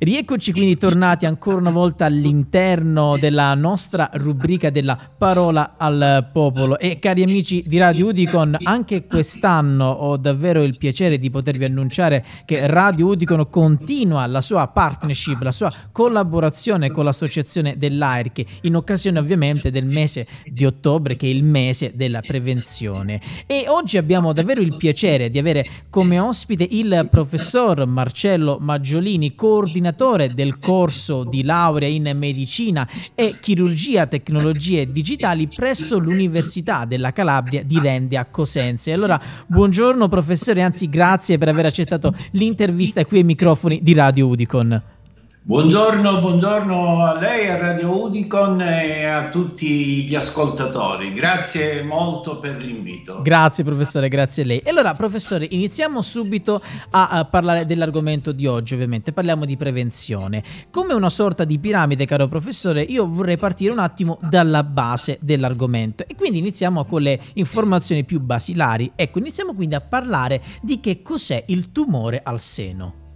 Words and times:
Rieccoci 0.00 0.52
quindi 0.52 0.76
tornati 0.76 1.26
ancora 1.26 1.56
una 1.56 1.72
volta 1.72 2.04
all'interno 2.04 3.18
della 3.18 3.52
nostra 3.54 4.08
rubrica 4.12 4.70
della 4.70 4.96
parola 4.96 5.74
al 5.76 6.30
popolo. 6.32 6.78
E 6.78 7.00
cari 7.00 7.24
amici 7.24 7.64
di 7.66 7.78
Radio 7.78 8.06
Udicon, 8.06 8.58
anche 8.62 9.06
quest'anno 9.06 9.86
ho 9.90 10.16
davvero 10.16 10.62
il 10.62 10.78
piacere 10.78 11.18
di 11.18 11.30
potervi 11.30 11.64
annunciare 11.64 12.24
che 12.44 12.68
Radio 12.68 13.06
Udicon 13.08 13.50
continua 13.50 14.24
la 14.26 14.40
sua 14.40 14.68
partnership, 14.68 15.42
la 15.42 15.50
sua 15.50 15.72
collaborazione 15.90 16.92
con 16.92 17.04
l'associazione 17.04 17.76
dell'AIRC 17.76 18.44
in 18.62 18.76
occasione 18.76 19.18
ovviamente 19.18 19.72
del 19.72 19.84
mese 19.84 20.28
di 20.44 20.64
ottobre 20.64 21.16
che 21.16 21.26
è 21.26 21.30
il 21.30 21.42
mese 21.42 21.90
della 21.96 22.20
prevenzione. 22.24 23.20
E 23.48 23.64
oggi 23.66 23.98
abbiamo 23.98 24.32
davvero 24.32 24.60
il 24.60 24.76
piacere 24.76 25.28
di 25.28 25.40
avere 25.40 25.66
come 25.90 26.20
ospite 26.20 26.64
il 26.70 27.08
professor 27.10 27.84
Marcello 27.84 28.58
Maggiolini, 28.60 29.34
coordinatore 29.34 29.86
coordinatore 29.88 30.34
del 30.34 30.58
corso 30.58 31.24
di 31.24 31.42
laurea 31.42 31.88
in 31.88 32.10
medicina 32.14 32.86
e 33.14 33.38
chirurgia 33.40 34.06
tecnologie 34.06 34.90
digitali 34.90 35.48
presso 35.48 35.98
l'Università 35.98 36.84
della 36.84 37.12
Calabria 37.12 37.62
di 37.62 37.78
Rende 37.78 38.16
a 38.16 38.26
Cosenza. 38.26 38.90
E 38.90 38.94
allora, 38.94 39.20
buongiorno 39.46 40.08
professore, 40.08 40.62
anzi 40.62 40.88
grazie 40.88 41.38
per 41.38 41.48
aver 41.48 41.66
accettato 41.66 42.14
l'intervista 42.32 43.04
qui 43.04 43.18
ai 43.18 43.24
microfoni 43.24 43.80
di 43.82 43.94
Radio 43.94 44.26
Udicon. 44.28 44.97
Buongiorno, 45.40 46.20
buongiorno 46.20 47.04
a 47.06 47.18
lei, 47.18 47.48
a 47.48 47.56
Radio 47.56 48.02
Udicon 48.02 48.60
e 48.60 49.06
a 49.06 49.30
tutti 49.30 50.04
gli 50.04 50.14
ascoltatori. 50.14 51.14
Grazie 51.14 51.82
molto 51.82 52.38
per 52.38 52.58
l'invito. 52.58 53.22
Grazie 53.22 53.64
professore, 53.64 54.08
grazie 54.08 54.42
a 54.42 54.46
lei. 54.46 54.58
E 54.58 54.68
allora 54.68 54.94
professore, 54.94 55.46
iniziamo 55.48 56.02
subito 56.02 56.60
a, 56.90 57.08
a, 57.08 57.24
parlare 57.24 57.64
dell'argomento 57.64 58.30
di 58.32 58.46
oggi, 58.46 58.74
ovviamente. 58.74 59.12
Parliamo 59.12 59.46
di 59.46 59.56
prevenzione. 59.56 60.42
Come 60.70 60.92
una 60.92 61.08
sorta 61.08 61.44
di 61.44 61.58
piramide, 61.58 62.04
caro 62.04 62.28
professore, 62.28 62.82
io 62.82 63.08
vorrei 63.08 63.38
partire 63.38 63.72
un 63.72 63.78
attimo 63.78 64.18
dalla 64.20 64.62
base 64.62 65.16
dell'argomento 65.22 66.04
e 66.06 66.14
quindi 66.14 66.38
iniziamo 66.40 66.84
con 66.84 67.00
le 67.00 67.18
informazioni 67.34 68.04
più 68.04 68.20
basilari. 68.20 68.92
Ecco, 68.94 69.18
iniziamo 69.18 69.54
quindi 69.54 69.76
a 69.76 69.80
parlare 69.80 70.42
di 70.60 70.78
che 70.78 71.00
cos'è 71.00 71.44
il 71.46 71.72
tumore 71.72 72.20
al 72.22 72.40
seno. 72.40 73.07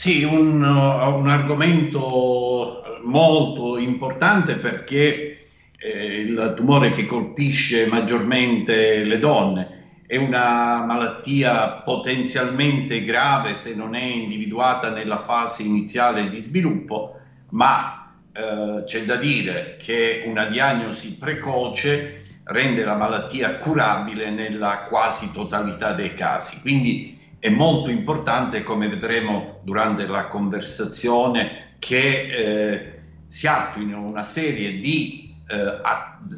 Sì, 0.00 0.22
un, 0.22 0.62
un 0.62 1.28
argomento 1.28 2.82
molto 3.02 3.76
importante 3.76 4.54
perché 4.54 5.44
eh, 5.76 6.20
il 6.22 6.54
tumore 6.56 6.92
che 6.92 7.04
colpisce 7.04 7.84
maggiormente 7.84 9.04
le 9.04 9.18
donne 9.18 9.98
è 10.06 10.16
una 10.16 10.86
malattia 10.86 11.82
potenzialmente 11.84 13.04
grave 13.04 13.54
se 13.54 13.74
non 13.74 13.94
è 13.94 14.02
individuata 14.02 14.88
nella 14.88 15.18
fase 15.18 15.64
iniziale 15.64 16.30
di 16.30 16.38
sviluppo, 16.38 17.18
ma 17.50 18.16
eh, 18.32 18.84
c'è 18.86 19.04
da 19.04 19.16
dire 19.16 19.76
che 19.78 20.22
una 20.24 20.46
diagnosi 20.46 21.18
precoce 21.18 22.22
rende 22.44 22.84
la 22.84 22.96
malattia 22.96 23.58
curabile 23.58 24.30
nella 24.30 24.86
quasi 24.88 25.30
totalità 25.30 25.92
dei 25.92 26.14
casi. 26.14 26.58
Quindi 26.62 27.18
è 27.38 27.50
molto 27.50 27.90
importante, 27.90 28.62
come 28.62 28.88
vedremo 28.88 29.49
durante 29.70 30.04
la 30.08 30.26
conversazione, 30.26 31.76
che 31.78 32.26
eh, 32.26 33.00
si 33.24 33.46
attuino 33.46 34.02
una 34.02 34.24
serie 34.24 34.80
di, 34.80 35.32
eh, 35.48 35.78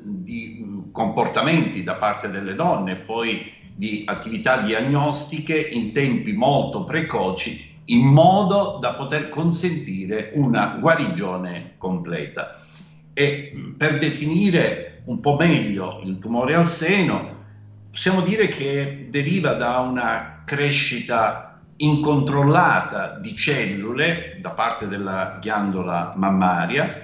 di, 0.04 0.90
comportamenti 0.92 1.82
da 1.82 1.94
parte 1.94 2.28
delle 2.28 2.54
donne, 2.54 2.96
poi 2.96 3.50
di 3.74 4.02
attività 4.04 4.60
diagnostiche 4.60 5.58
in 5.58 5.92
tempi 5.92 6.34
molto 6.34 6.84
precoci, 6.84 7.80
in 7.86 8.04
modo 8.04 8.76
da 8.78 8.92
poter 8.92 9.30
consentire 9.30 10.32
una 10.34 10.76
guarigione 10.78 11.76
completa. 11.78 12.60
E 13.14 13.74
per 13.78 13.96
definire 13.96 15.00
un 15.06 15.20
po' 15.20 15.36
meglio 15.36 16.02
il 16.04 16.18
tumore 16.18 16.54
al 16.54 16.66
seno, 16.66 17.44
possiamo 17.88 18.20
dire 18.20 18.48
che 18.48 19.06
deriva 19.08 19.54
da 19.54 19.78
una 19.78 20.42
crescita 20.44 21.51
incontrollata 21.82 23.18
di 23.18 23.34
cellule 23.34 24.38
da 24.40 24.50
parte 24.50 24.86
della 24.86 25.38
ghiandola 25.40 26.12
mammaria. 26.16 27.00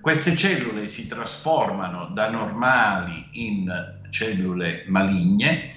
Queste 0.00 0.36
cellule 0.36 0.86
si 0.86 1.06
trasformano 1.06 2.10
da 2.12 2.30
normali 2.30 3.28
in 3.32 3.98
cellule 4.10 4.84
maligne 4.88 5.70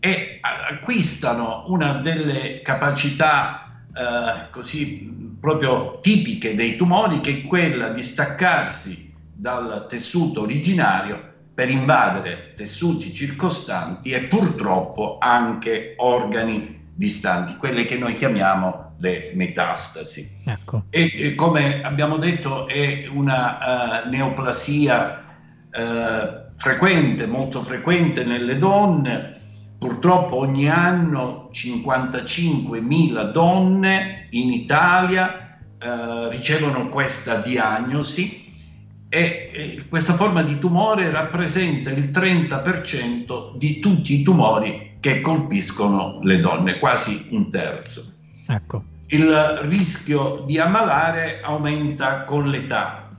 e 0.00 0.38
acquistano 0.40 1.64
una 1.68 1.94
delle 1.94 2.62
capacità 2.62 3.82
eh, 3.94 4.50
così 4.50 5.36
proprio 5.40 5.98
tipiche 6.00 6.54
dei 6.54 6.76
tumori 6.76 7.20
che 7.20 7.30
è 7.30 7.42
quella 7.42 7.88
di 7.88 8.02
staccarsi 8.02 9.12
dal 9.32 9.86
tessuto 9.88 10.42
originario 10.42 11.26
per 11.54 11.68
invadere 11.68 12.54
tessuti 12.56 13.12
circostanti 13.12 14.10
e 14.10 14.22
purtroppo 14.22 15.18
anche 15.20 15.94
organi 15.96 16.77
distanti, 16.98 17.54
quelle 17.56 17.84
che 17.84 17.96
noi 17.96 18.16
chiamiamo 18.16 18.96
le 18.98 19.30
metastasi. 19.34 20.40
Ecco. 20.44 20.86
E, 20.90 21.12
e, 21.14 21.34
come 21.36 21.80
abbiamo 21.80 22.16
detto 22.16 22.66
è 22.66 23.06
una 23.08 24.02
uh, 24.04 24.08
neoplasia 24.08 25.20
uh, 25.20 26.50
frequente, 26.56 27.28
molto 27.28 27.62
frequente 27.62 28.24
nelle 28.24 28.58
donne. 28.58 29.36
Purtroppo 29.78 30.38
ogni 30.38 30.68
anno 30.68 31.50
55.000 31.52 33.30
donne 33.30 34.26
in 34.30 34.52
Italia 34.52 35.56
uh, 35.80 36.30
ricevono 36.30 36.88
questa 36.88 37.36
diagnosi 37.36 38.44
e, 39.08 39.50
e 39.52 39.84
questa 39.88 40.14
forma 40.14 40.42
di 40.42 40.58
tumore 40.58 41.12
rappresenta 41.12 41.90
il 41.90 42.10
30% 42.10 43.56
di 43.56 43.78
tutti 43.78 44.18
i 44.18 44.22
tumori 44.24 44.87
che 45.08 45.20
colpiscono 45.22 46.18
le 46.22 46.38
donne, 46.38 46.78
quasi 46.78 47.28
un 47.30 47.50
terzo. 47.50 48.02
Ecco. 48.46 48.84
Il 49.06 49.32
rischio 49.62 50.44
di 50.46 50.58
ammalare 50.58 51.40
aumenta 51.42 52.24
con 52.24 52.50
l'età, 52.50 53.16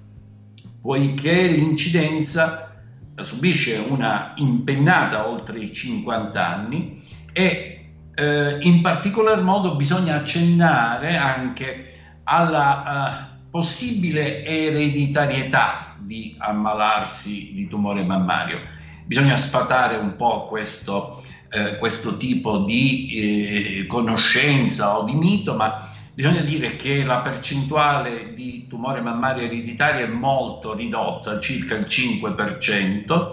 poiché 0.80 1.48
l'incidenza 1.48 2.84
subisce 3.16 3.78
una 3.78 4.34
impennata 4.36 5.28
oltre 5.28 5.58
i 5.58 5.74
50 5.74 6.48
anni 6.48 7.02
e 7.34 7.90
eh, 8.14 8.58
in 8.62 8.82
particolar 8.82 9.42
modo 9.42 9.76
bisogna 9.76 10.18
accennare 10.18 11.18
anche 11.18 11.94
alla 12.24 13.32
uh, 13.34 13.50
possibile 13.50 14.46
ereditarietà 14.46 15.96
di 15.98 16.36
ammalarsi 16.38 17.54
di 17.56 17.68
tumore 17.68 18.04
mammario. 18.04 18.60
Bisogna 19.06 19.38
sfatare 19.38 19.96
un 19.96 20.16
po' 20.16 20.46
questo, 20.46 21.19
eh, 21.50 21.78
questo 21.78 22.18
tipo 22.18 22.60
di 22.60 23.10
eh, 23.14 23.86
conoscenza 23.88 24.98
o 24.98 25.04
di 25.04 25.16
mito, 25.16 25.56
ma 25.56 25.88
bisogna 26.14 26.42
dire 26.42 26.76
che 26.76 27.04
la 27.04 27.20
percentuale 27.20 28.34
di 28.34 28.68
tumore 28.68 29.02
mammario 29.02 29.44
ereditario 29.44 30.06
è 30.06 30.10
molto 30.10 30.74
ridotta, 30.74 31.40
circa 31.40 31.76
il 31.76 31.86
5%, 31.86 33.30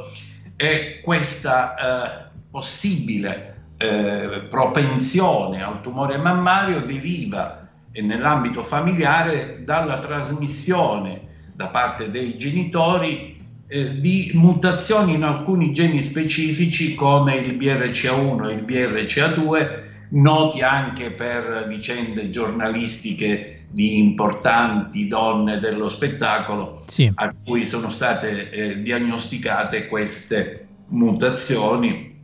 e 0.56 1.00
questa 1.02 1.74
eh, 1.74 2.30
possibile 2.50 3.56
eh, 3.76 4.46
propensione 4.48 5.62
al 5.62 5.82
tumore 5.82 6.16
mammario 6.16 6.80
deriva 6.80 7.68
e 7.92 8.00
nell'ambito 8.00 8.62
familiare 8.62 9.62
dalla 9.64 9.98
trasmissione 9.98 11.50
da 11.54 11.68
parte 11.68 12.10
dei 12.10 12.38
genitori 12.38 13.35
eh, 13.68 13.98
di 13.98 14.30
mutazioni 14.34 15.14
in 15.14 15.22
alcuni 15.22 15.72
geni 15.72 16.00
specifici 16.00 16.94
come 16.94 17.34
il 17.34 17.56
BRCA1 17.56 18.48
e 18.48 18.52
il 18.52 18.64
BRCA2, 18.64 19.84
noti 20.10 20.62
anche 20.62 21.10
per 21.10 21.66
vicende 21.68 22.30
giornalistiche 22.30 23.64
di 23.68 23.98
importanti 23.98 25.08
donne 25.08 25.58
dello 25.58 25.88
spettacolo 25.88 26.84
sì. 26.86 27.10
a 27.12 27.34
cui 27.44 27.66
sono 27.66 27.90
state 27.90 28.50
eh, 28.50 28.82
diagnosticate 28.82 29.88
queste 29.88 30.66
mutazioni 30.88 32.14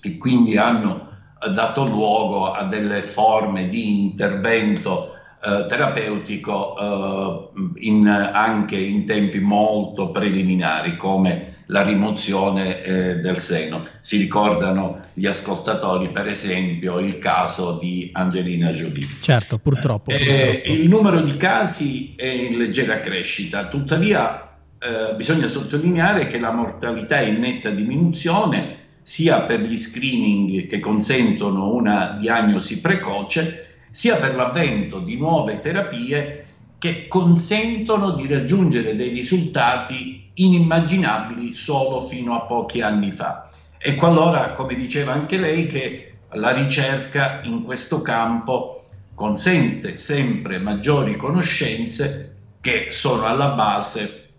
e 0.00 0.18
quindi 0.18 0.56
hanno 0.56 1.08
dato 1.52 1.84
luogo 1.86 2.52
a 2.52 2.64
delle 2.64 3.02
forme 3.02 3.68
di 3.68 4.00
intervento 4.00 5.13
eh, 5.44 5.66
terapeutico 5.66 6.76
eh, 6.78 7.86
in, 7.86 8.08
anche 8.08 8.76
in 8.76 9.04
tempi 9.04 9.40
molto 9.40 10.10
preliminari 10.10 10.96
come 10.96 11.52
la 11.66 11.82
rimozione 11.82 12.82
eh, 12.82 13.14
del 13.16 13.38
seno. 13.38 13.86
Si 14.00 14.18
ricordano 14.18 15.00
gli 15.14 15.26
ascoltatori, 15.26 16.10
per 16.10 16.28
esempio, 16.28 16.98
il 16.98 17.18
caso 17.18 17.78
di 17.80 18.10
Angelina 18.12 18.70
Jolie. 18.70 19.06
Certo, 19.20 19.58
purtroppo. 19.58 20.10
Eh, 20.10 20.18
purtroppo. 20.18 20.80
Il 20.80 20.88
numero 20.88 21.22
di 21.22 21.36
casi 21.36 22.14
è 22.16 22.26
in 22.26 22.58
leggera 22.58 23.00
crescita, 23.00 23.68
tuttavia 23.68 24.56
eh, 24.78 25.14
bisogna 25.14 25.48
sottolineare 25.48 26.26
che 26.26 26.38
la 26.38 26.52
mortalità 26.52 27.18
è 27.18 27.26
in 27.26 27.40
netta 27.40 27.70
diminuzione 27.70 28.82
sia 29.02 29.42
per 29.42 29.60
gli 29.60 29.76
screening 29.76 30.66
che 30.66 30.80
consentono 30.80 31.72
una 31.74 32.16
diagnosi 32.18 32.80
precoce, 32.80 33.63
sia 33.94 34.16
per 34.16 34.34
l'avvento 34.34 34.98
di 34.98 35.16
nuove 35.16 35.60
terapie 35.60 36.44
che 36.78 37.06
consentono 37.06 38.10
di 38.10 38.26
raggiungere 38.26 38.96
dei 38.96 39.10
risultati 39.10 40.30
inimmaginabili 40.34 41.52
solo 41.52 42.00
fino 42.00 42.34
a 42.34 42.40
pochi 42.40 42.80
anni 42.80 43.12
fa. 43.12 43.48
Ecco 43.78 44.06
allora, 44.06 44.52
come 44.52 44.74
diceva 44.74 45.12
anche 45.12 45.38
lei, 45.38 45.66
che 45.66 46.14
la 46.32 46.50
ricerca 46.50 47.40
in 47.44 47.62
questo 47.62 48.02
campo 48.02 48.84
consente 49.14 49.96
sempre 49.96 50.58
maggiori 50.58 51.14
conoscenze 51.14 52.34
che 52.60 52.88
sono 52.90 53.26
alla 53.26 53.50
base 53.50 54.30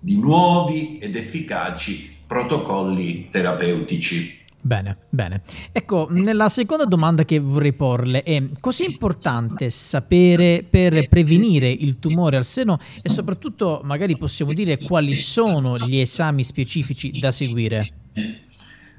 di 0.00 0.18
nuovi 0.18 0.98
ed 0.98 1.14
efficaci 1.14 2.16
protocolli 2.26 3.28
terapeutici. 3.30 4.37
Bene, 4.60 4.96
bene. 5.08 5.42
Ecco, 5.72 6.08
nella 6.10 6.48
seconda 6.48 6.84
domanda 6.84 7.24
che 7.24 7.38
vorrei 7.38 7.72
porle 7.72 8.22
è 8.22 8.42
così 8.60 8.84
importante 8.84 9.70
sapere 9.70 10.64
per 10.68 11.08
prevenire 11.08 11.68
il 11.68 11.98
tumore 11.98 12.36
al 12.36 12.44
seno 12.44 12.78
e 13.00 13.08
soprattutto 13.08 13.80
magari 13.84 14.16
possiamo 14.18 14.52
dire 14.52 14.76
quali 14.78 15.14
sono 15.14 15.78
gli 15.78 15.98
esami 15.98 16.42
specifici 16.42 17.18
da 17.18 17.30
seguire? 17.30 17.86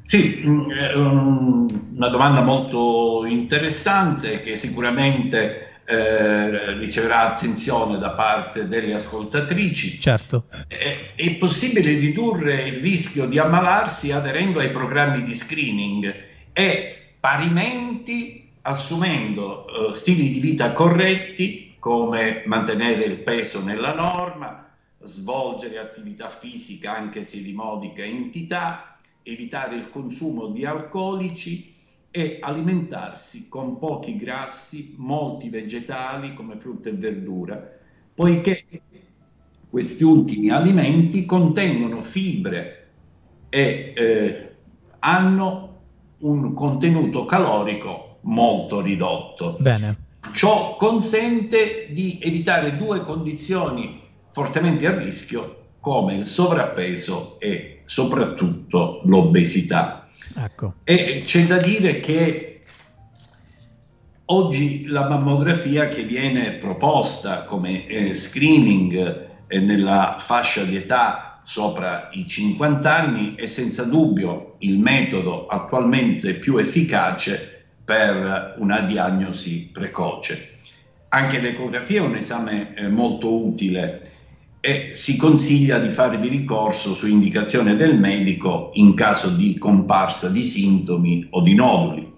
Sì, 0.02 0.42
mm, 0.44 0.72
è 0.72 0.96
una 0.96 2.08
domanda 2.10 2.42
molto 2.42 3.26
interessante 3.28 4.40
che 4.40 4.56
sicuramente 4.56 5.69
eh, 5.92 6.74
riceverà 6.74 7.34
attenzione 7.34 7.98
da 7.98 8.12
parte 8.12 8.68
delle 8.68 8.94
ascoltatrici. 8.94 10.00
Certo. 10.00 10.46
È, 10.68 11.14
è, 11.16 11.32
possibile 11.38 11.98
ridurre 11.98 12.68
il 12.68 12.80
rischio 12.80 13.26
di 13.26 13.40
ammalarsi 13.40 14.12
aderendo 14.12 14.60
ai 14.60 14.70
programmi 14.70 15.24
di 15.24 15.34
screening 15.34 16.16
e 16.54 16.96
parimenti 17.20 18.52
assumendo 18.62 19.66
uh, 19.66 19.92
stili 19.92 20.30
di 20.30 20.40
vita 20.40 20.74
corretti 20.74 21.74
come 21.80 22.44
mantenere 22.46 23.06
il 23.06 23.18
peso 23.18 23.64
nella 23.64 23.96
norma, 23.96 24.70
svolgere 25.02 25.80
attività 25.80 26.30
fisica 26.30 26.96
anche 26.96 27.24
se 27.24 27.42
di 27.42 27.54
modica 27.54 28.04
entità, 28.04 29.00
evitare 29.24 29.76
il 29.76 29.90
consumo 29.90 30.50
di 30.50 30.66
alcolici 30.66 31.78
e 32.12 32.38
alimentarsi 32.42 33.48
con 33.48 33.78
pochi 33.78 34.16
grassi, 34.16 34.96
molti 34.98 35.50
vegetali 35.50 36.34
come 36.34 36.58
frutta 36.58 36.90
e 36.90 36.94
verdura, 36.94 37.78
poiché 38.14 38.66
questi 39.70 40.04
ultimi 40.04 40.50
alimenti 40.50 41.26
contengono 41.26 42.02
fibre 42.02 42.88
e 43.50 43.94
eh, 43.96 44.56
hanno 45.00 45.68
un 46.20 46.54
contenuto 46.54 47.26
calorico 47.26 48.18
molto 48.22 48.82
ridotto. 48.82 49.58
Bene. 49.60 50.08
Ciò 50.34 50.76
consente 50.76 51.88
di 51.92 52.20
evitare 52.22 52.76
due 52.76 53.04
condizioni 53.04 54.02
fortemente 54.32 54.86
a 54.86 54.98
rischio 54.98 55.58
come 55.80 56.16
il 56.16 56.26
sovrappeso 56.26 57.40
e 57.40 57.82
soprattutto 57.86 59.02
l'obesità. 59.06 59.99
Ecco. 60.36 60.76
E 60.84 61.22
c'è 61.24 61.46
da 61.46 61.58
dire 61.58 62.00
che 62.00 62.62
oggi 64.26 64.86
la 64.88 65.08
mammografia 65.08 65.88
che 65.88 66.04
viene 66.04 66.54
proposta 66.54 67.44
come 67.44 67.88
eh, 67.88 68.14
screening 68.14 69.28
eh, 69.48 69.60
nella 69.60 70.18
fascia 70.20 70.64
di 70.64 70.76
età 70.76 71.42
sopra 71.44 72.10
i 72.12 72.28
50 72.28 72.96
anni 72.96 73.36
è 73.36 73.48
senza 73.48 73.84
dubbio 73.84 74.56
il 74.60 74.78
metodo 74.78 75.48
attualmente 75.48 76.36
più 76.36 76.58
efficace 76.58 77.66
per 77.84 78.54
una 78.58 78.82
diagnosi 78.82 79.70
precoce. 79.74 80.58
Anche 81.10 81.40
l'ecografia 81.40 82.02
è 82.02 82.06
un 82.06 82.16
esame 82.16 82.76
eh, 82.76 82.88
molto 82.88 83.34
utile 83.34 84.09
e 84.70 84.94
si 84.94 85.18
consiglia 85.18 85.80
di 85.80 85.90
farvi 85.90 86.28
ricorso 86.28 86.94
su 86.94 87.08
indicazione 87.08 87.76
del 87.76 87.98
medico 87.98 88.70
in 88.74 88.94
caso 88.94 89.30
di 89.30 89.58
comparsa 89.58 90.30
di 90.30 90.44
sintomi 90.44 91.26
o 91.32 91.42
di 91.42 91.56
noduli. 91.56 92.14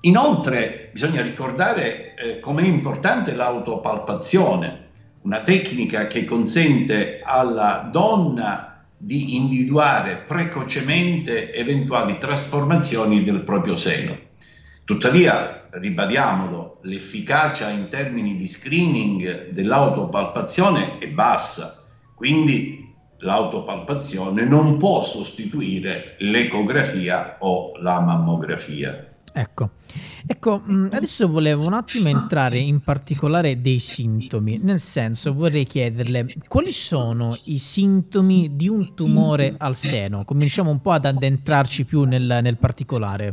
Inoltre 0.00 0.90
bisogna 0.92 1.22
ricordare 1.22 2.16
eh, 2.16 2.40
com'è 2.40 2.64
importante 2.64 3.34
l'autopalpazione, 3.34 4.88
una 5.22 5.42
tecnica 5.42 6.08
che 6.08 6.24
consente 6.24 7.20
alla 7.22 7.88
donna 7.92 8.84
di 8.96 9.36
individuare 9.36 10.24
precocemente 10.26 11.54
eventuali 11.54 12.18
trasformazioni 12.18 13.22
del 13.22 13.44
proprio 13.44 13.76
seno. 13.76 14.18
Tuttavia, 14.90 15.68
ribadiamolo, 15.70 16.80
l'efficacia 16.82 17.70
in 17.70 17.86
termini 17.86 18.34
di 18.34 18.48
screening 18.48 19.50
dell'autopalpazione 19.50 20.98
è 20.98 21.06
bassa, 21.06 21.84
quindi 22.16 22.92
l'autopalpazione 23.18 24.44
non 24.44 24.78
può 24.78 25.00
sostituire 25.00 26.16
l'ecografia 26.18 27.36
o 27.38 27.78
la 27.78 28.00
mammografia. 28.00 29.06
Ecco, 29.32 29.70
ecco, 30.26 30.60
mm, 30.68 30.88
adesso 30.90 31.28
volevo 31.28 31.64
un 31.66 31.74
attimo 31.74 32.08
entrare 32.08 32.58
in 32.58 32.80
particolare 32.80 33.60
dei 33.60 33.78
sintomi, 33.78 34.58
nel 34.58 34.80
senso 34.80 35.32
vorrei 35.32 35.66
chiederle 35.68 36.34
quali 36.48 36.72
sono 36.72 37.32
i 37.44 37.58
sintomi 37.58 38.56
di 38.56 38.66
un 38.66 38.92
tumore 38.96 39.54
al 39.56 39.76
seno, 39.76 40.22
cominciamo 40.24 40.72
un 40.72 40.80
po' 40.80 40.90
ad 40.90 41.04
addentrarci 41.04 41.84
più 41.84 42.02
nel, 42.02 42.40
nel 42.42 42.56
particolare. 42.56 43.30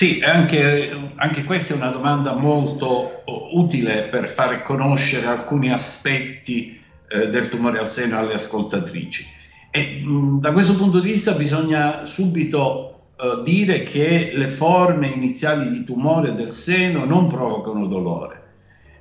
Sì, 0.00 0.22
anche, 0.24 1.12
anche, 1.16 1.44
questa 1.44 1.74
è 1.74 1.76
una 1.76 1.90
domanda 1.90 2.32
molto 2.32 3.22
utile 3.52 4.04
per 4.04 4.28
fare 4.28 4.62
conoscere 4.62 5.26
alcuni 5.26 5.70
aspetti 5.70 6.80
eh, 7.06 7.28
del 7.28 7.50
tumore 7.50 7.80
al 7.80 7.86
seno 7.86 8.16
alle 8.16 8.32
ascoltatrici. 8.32 9.26
E 9.70 10.02
mh, 10.02 10.40
da 10.40 10.52
questo 10.52 10.74
punto 10.76 11.00
di 11.00 11.10
vista 11.10 11.32
bisogna 11.32 12.06
subito 12.06 13.08
eh, 13.14 13.42
dire 13.44 13.82
che 13.82 14.30
le 14.32 14.48
forme 14.48 15.08
iniziali 15.08 15.68
di 15.68 15.84
tumore 15.84 16.32
del 16.32 16.52
seno 16.52 17.04
non 17.04 17.26
provocano 17.26 17.84
dolore. 17.84 18.42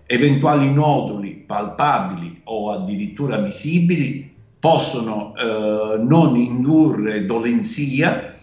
Eventuali 0.06 0.70
noduli 0.70 1.46
palpabili 1.48 2.42
o 2.44 2.72
addirittura 2.72 3.38
visibili 3.38 4.36
possono 4.60 5.34
eh, 5.38 5.98
non 5.98 6.36
indurre 6.36 7.26
dolenzia 7.26 8.36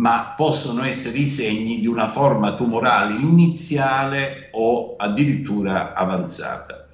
ma 0.00 0.32
possono 0.34 0.82
essere 0.84 1.18
i 1.18 1.26
segni 1.26 1.78
di 1.78 1.86
una 1.86 2.08
forma 2.08 2.54
tumorale 2.54 3.20
iniziale 3.20 4.48
o 4.52 4.96
addirittura 4.96 5.92
avanzata. 5.92 6.88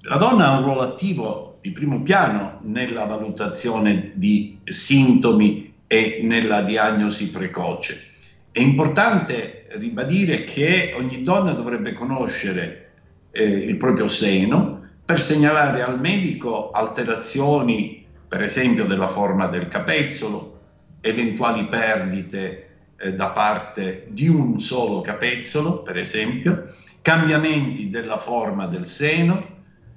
La 0.00 0.16
donna 0.16 0.48
ha 0.48 0.58
un 0.58 0.64
ruolo 0.64 0.80
attivo 0.80 1.58
di 1.60 1.70
primo 1.70 2.02
piano 2.02 2.58
nella 2.62 3.04
valutazione 3.04 4.10
di 4.14 4.58
sintomi 4.64 5.72
e 5.86 6.20
nella 6.22 6.62
diagnosi 6.62 7.30
precoce. 7.30 8.08
È 8.50 8.60
importante 8.60 9.66
ribadire 9.74 10.42
che 10.42 10.92
ogni 10.96 11.22
donna 11.22 11.52
dovrebbe 11.52 11.92
conoscere 11.92 12.90
eh, 13.30 13.44
il 13.44 13.76
proprio 13.76 14.08
seno 14.08 14.88
per 15.04 15.22
segnalare 15.22 15.82
al 15.82 16.00
medico 16.00 16.72
alterazioni, 16.72 18.04
per 18.26 18.42
esempio, 18.42 18.86
della 18.86 19.06
forma 19.06 19.46
del 19.46 19.68
capezzolo, 19.68 20.59
eventuali 21.00 21.66
perdite 21.66 22.68
eh, 22.96 23.14
da 23.14 23.28
parte 23.28 24.06
di 24.08 24.28
un 24.28 24.58
solo 24.58 25.00
capezzolo, 25.00 25.82
per 25.82 25.98
esempio, 25.98 26.66
cambiamenti 27.02 27.88
della 27.88 28.18
forma 28.18 28.66
del 28.66 28.84
seno, 28.84 29.40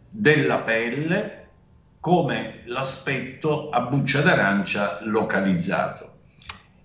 della 0.09 0.59
pelle, 0.59 1.47
come 1.99 2.61
l'aspetto 2.65 3.69
a 3.69 3.81
buccia 3.81 4.21
d'arancia 4.21 4.99
localizzato. 5.03 6.11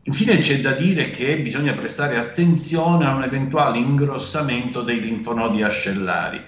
Infine 0.02 0.38
c'è 0.38 0.60
da 0.60 0.72
dire 0.72 1.10
che 1.10 1.38
bisogna 1.40 1.75
prestare 1.75 2.16
attenzione 2.16 3.04
a 3.04 3.14
un 3.14 3.25
eventuale 3.25 3.78
ingrossamento 3.78 4.82
dei 4.82 5.00
linfonodi 5.00 5.62
ascellari, 5.62 6.42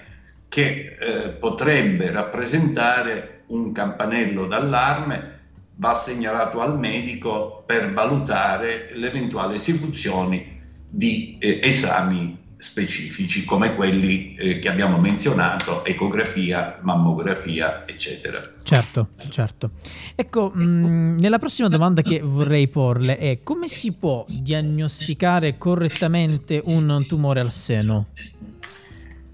che 0.49 0.97
eh, 0.99 1.29
potrebbe 1.29 2.11
rappresentare 2.11 3.43
un 3.47 3.71
campanello 3.71 4.47
d'allarme 4.47 5.39
va 5.81 5.95
segnalato 5.95 6.61
al 6.61 6.77
medico 6.77 7.63
per 7.65 7.91
valutare 7.91 8.91
l'eventuale 8.93 9.55
esecuzione 9.55 10.59
di 10.87 11.37
eh, 11.39 11.59
esami 11.63 12.37
specifici 12.55 13.43
come 13.43 13.73
quelli 13.73 14.35
eh, 14.35 14.59
che 14.59 14.69
abbiamo 14.69 14.99
menzionato, 14.99 15.83
ecografia, 15.83 16.77
mammografia, 16.81 17.83
eccetera. 17.87 18.39
Certo, 18.61 19.07
certo. 19.29 19.71
Ecco, 20.13 20.51
mh, 20.53 20.63
mm, 20.63 21.17
nella 21.17 21.39
prossima 21.39 21.67
domanda 21.67 22.03
che 22.03 22.21
vorrei 22.21 22.67
porle 22.67 23.17
è 23.17 23.39
come 23.41 23.67
si 23.67 23.93
può 23.93 24.23
diagnosticare 24.27 25.57
correttamente 25.57 26.61
un 26.63 27.03
tumore 27.07 27.39
al 27.39 27.51
seno? 27.51 28.05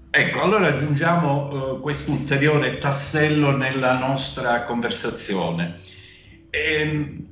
Ecco, 0.08 0.40
allora 0.40 0.68
aggiungiamo 0.68 1.74
uh, 1.74 1.80
questo 1.82 2.12
ulteriore 2.12 2.78
tassello 2.78 3.54
nella 3.54 3.98
nostra 3.98 4.64
conversazione. 4.64 5.80
Ehm, 6.50 7.26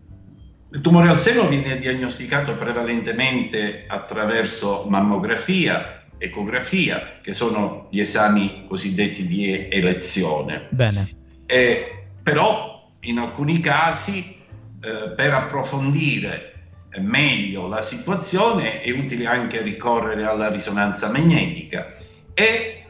il 0.72 0.80
tumore 0.80 1.08
al 1.08 1.18
seno 1.18 1.46
viene 1.48 1.78
diagnosticato 1.78 2.56
prevalentemente 2.56 3.84
attraverso 3.86 4.84
mammografia, 4.88 6.04
ecografia, 6.18 7.18
che 7.22 7.32
sono 7.32 7.88
gli 7.90 8.00
esami 8.00 8.66
cosiddetti 8.66 9.26
di 9.26 9.68
elezione. 9.70 10.66
Bene. 10.70 11.08
Eh, 11.46 12.08
però 12.22 12.90
in 13.00 13.18
alcuni 13.18 13.60
casi 13.60 14.36
eh, 14.80 15.10
per 15.16 15.32
approfondire 15.32 16.52
meglio 16.98 17.68
la 17.68 17.82
situazione 17.82 18.80
è 18.80 18.90
utile 18.90 19.26
anche 19.26 19.62
ricorrere 19.62 20.24
alla 20.24 20.48
risonanza 20.48 21.10
magnetica 21.10 21.94
e 22.34 22.84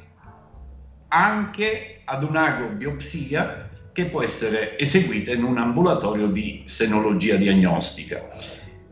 anche 1.09 2.01
ad 2.05 2.23
un'agobiopsia 2.23 3.66
che 3.97 4.05
può 4.05 4.23
essere 4.23 4.79
eseguita 4.79 5.33
in 5.33 5.43
un 5.43 5.57
ambulatorio 5.57 6.27
di 6.27 6.61
senologia 6.67 7.37
diagnostica. 7.37 8.29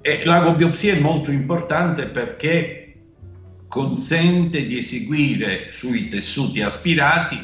E 0.01 0.23
l'agobiopsia 0.25 0.95
è 0.95 0.99
molto 0.99 1.31
importante 1.31 2.07
perché 2.07 2.95
consente 3.69 4.65
di 4.65 4.79
eseguire 4.79 5.71
sui 5.71 6.09
tessuti 6.09 6.63
aspirati 6.63 7.39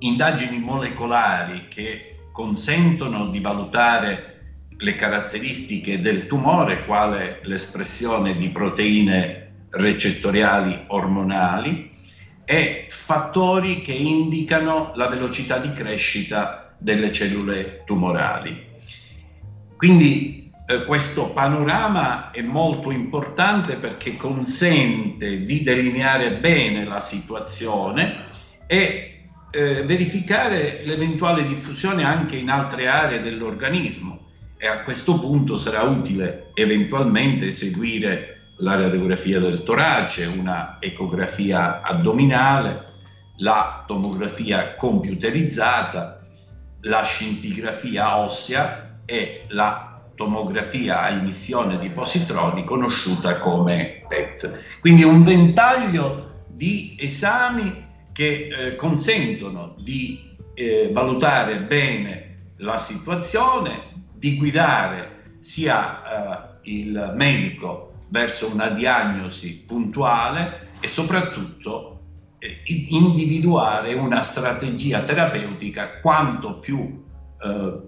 indagini 0.00 0.58
molecolari 0.58 1.68
che 1.68 2.16
consentono 2.32 3.28
di 3.28 3.38
valutare 3.38 4.64
le 4.76 4.96
caratteristiche 4.96 6.00
del 6.00 6.26
tumore, 6.26 6.84
quale 6.86 7.38
l'espressione 7.44 8.34
di 8.34 8.50
proteine 8.50 9.66
recettoriali 9.70 10.86
ormonali 10.88 11.88
e 12.44 12.86
fattori 12.88 13.80
che 13.80 13.92
indicano 13.92 14.90
la 14.96 15.06
velocità 15.06 15.58
di 15.58 15.70
crescita 15.72 16.65
delle 16.78 17.12
cellule 17.12 17.82
tumorali. 17.84 18.64
Quindi 19.76 20.50
eh, 20.66 20.84
questo 20.84 21.32
panorama 21.32 22.30
è 22.30 22.42
molto 22.42 22.90
importante 22.90 23.76
perché 23.76 24.16
consente 24.16 25.44
di 25.44 25.62
delineare 25.62 26.38
bene 26.38 26.84
la 26.84 27.00
situazione 27.00 28.24
e 28.66 29.28
eh, 29.50 29.84
verificare 29.84 30.82
l'eventuale 30.84 31.44
diffusione 31.44 32.04
anche 32.04 32.36
in 32.36 32.50
altre 32.50 32.88
aree 32.88 33.22
dell'organismo 33.22 34.24
e 34.58 34.66
a 34.66 34.82
questo 34.82 35.18
punto 35.18 35.56
sarà 35.56 35.82
utile 35.82 36.50
eventualmente 36.54 37.48
eseguire 37.48 38.54
la 38.58 38.74
radiografia 38.74 39.38
del 39.38 39.62
torace, 39.62 40.24
una 40.24 40.78
ecografia 40.80 41.82
addominale, 41.82 42.84
la 43.36 43.84
tomografia 43.86 44.74
computerizzata, 44.76 46.15
la 46.86 47.02
scintigrafia 47.02 48.18
ossea 48.18 49.00
e 49.04 49.44
la 49.48 50.02
tomografia 50.14 51.02
a 51.02 51.10
emissione 51.10 51.78
di 51.78 51.90
positroni 51.90 52.64
conosciuta 52.64 53.38
come 53.38 54.04
PET. 54.08 54.80
Quindi 54.80 55.04
un 55.04 55.22
ventaglio 55.22 56.44
di 56.46 56.96
esami 56.98 57.84
che 58.12 58.48
eh, 58.48 58.76
consentono 58.76 59.74
di 59.78 60.34
eh, 60.54 60.88
valutare 60.90 61.58
bene 61.58 62.54
la 62.58 62.78
situazione, 62.78 64.04
di 64.14 64.36
guidare 64.36 65.34
sia 65.40 66.54
eh, 66.64 66.70
il 66.72 67.12
medico 67.14 67.92
verso 68.08 68.50
una 68.50 68.68
diagnosi 68.68 69.64
puntuale 69.66 70.68
e 70.80 70.88
soprattutto 70.88 71.95
individuare 72.64 73.94
una 73.94 74.22
strategia 74.22 75.02
terapeutica 75.02 76.00
quanto 76.00 76.58
più 76.58 77.04
eh, 77.42 77.80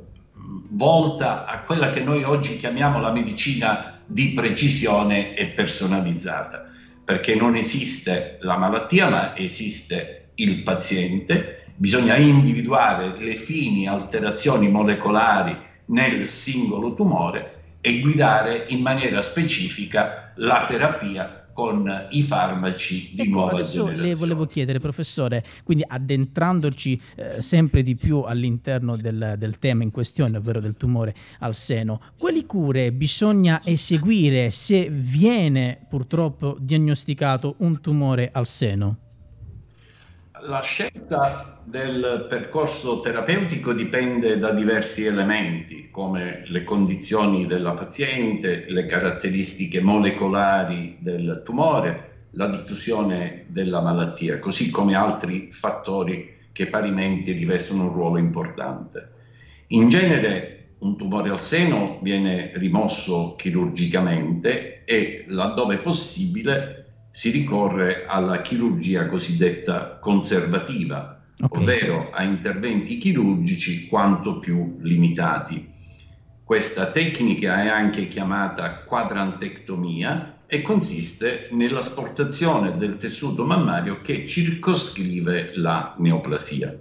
volta 0.71 1.45
a 1.45 1.62
quella 1.62 1.90
che 1.90 2.00
noi 2.00 2.23
oggi 2.23 2.57
chiamiamo 2.57 3.00
la 3.00 3.12
medicina 3.12 4.00
di 4.07 4.33
precisione 4.33 5.35
e 5.35 5.49
personalizzata, 5.49 6.67
perché 7.05 7.35
non 7.35 7.57
esiste 7.57 8.38
la 8.40 8.57
malattia 8.57 9.09
ma 9.09 9.37
esiste 9.37 10.31
il 10.37 10.62
paziente, 10.62 11.64
bisogna 11.75 12.17
individuare 12.17 13.19
le 13.19 13.35
fini 13.35 13.87
alterazioni 13.87 14.69
molecolari 14.69 15.57
nel 15.87 16.31
singolo 16.31 16.95
tumore 16.95 17.76
e 17.81 18.00
guidare 18.00 18.64
in 18.69 18.81
maniera 18.81 19.23
specifica 19.23 20.33
la 20.37 20.64
terapia 20.67 21.48
con 21.59 22.07
i 22.11 22.23
farmaci 22.23 23.11
di 23.15 23.23
ecco, 23.23 23.31
nuova 23.31 23.50
adesso 23.50 23.83
generazione. 23.83 24.09
Le 24.09 24.15
volevo 24.15 24.47
chiedere, 24.47 24.79
professore, 24.79 25.45
quindi 25.65 25.83
addentrandoci 25.85 27.00
eh, 27.17 27.43
sempre 27.43 27.83
di 27.83 27.97
più 27.97 28.21
all'interno 28.21 28.97
del, 28.97 29.35
del, 29.37 29.59
tema 29.59 29.83
in 29.83 29.91
questione, 29.91 30.37
ovvero 30.37 30.61
del 30.61 30.77
tumore 30.77 31.17
al 31.41 31.57
seno, 31.57 32.00
quali 32.17 32.47
cure 32.47 32.93
bisogna 32.93 33.61
eseguire 33.65 34.53
se 34.53 34.88
viene 34.88 35.85
purtroppo 35.88 36.57
diagnosticato 36.61 37.57
un 37.59 37.81
tumore 37.81 38.31
al 38.33 38.47
seno? 38.47 39.08
La 40.42 40.61
scelta 40.62 41.61
del 41.64 42.26
percorso 42.28 43.00
terapeutico 43.00 43.73
dipende 43.73 44.38
da 44.38 44.52
diversi 44.52 45.04
elementi, 45.04 45.88
come 45.90 46.45
le 46.47 46.62
condizioni 46.62 47.47
della 47.47 47.73
paziente, 47.73 48.64
le 48.68 48.87
caratteristiche 48.87 49.80
molecolari 49.80 50.97
del 51.00 51.42
tumore, 51.45 52.26
la 52.33 52.47
diffusione 52.47 53.47
della 53.49 53.80
malattia, 53.80 54.38
così 54.38 54.71
come 54.71 54.95
altri 54.95 55.49
fattori 55.50 56.37
che 56.52 56.68
parimenti 56.68 57.33
rivestono 57.33 57.85
un 57.85 57.92
ruolo 57.92 58.18
importante. 58.18 59.11
In 59.68 59.88
genere 59.88 60.75
un 60.78 60.97
tumore 60.97 61.30
al 61.30 61.40
seno 61.40 61.99
viene 62.00 62.52
rimosso 62.54 63.35
chirurgicamente 63.37 64.85
e 64.85 65.25
laddove 65.26 65.78
possibile 65.78 66.77
si 67.11 67.31
ricorre 67.31 68.05
alla 68.07 68.41
chirurgia 68.41 69.09
cosiddetta 69.09 69.99
conservativa, 69.99 71.21
okay. 71.41 71.62
ovvero 71.62 72.11
a 72.11 72.23
interventi 72.23 72.99
chirurgici 72.99 73.87
quanto 73.87 74.38
più 74.38 74.79
limitati. 74.81 75.77
Questa 76.45 76.91
tecnica 76.91 77.62
è 77.62 77.69
anche 77.69 78.09
chiamata 78.09 78.83
quadrantectomia 78.85 80.43
e 80.47 80.62
consiste 80.62 81.49
nell'asportazione 81.53 82.79
del 82.79 82.97
tessuto 82.97 83.45
mammario 83.45 84.00
che 84.00 84.27
circoscrive 84.27 85.53
la 85.57 85.95
neoplasia. 85.99 86.79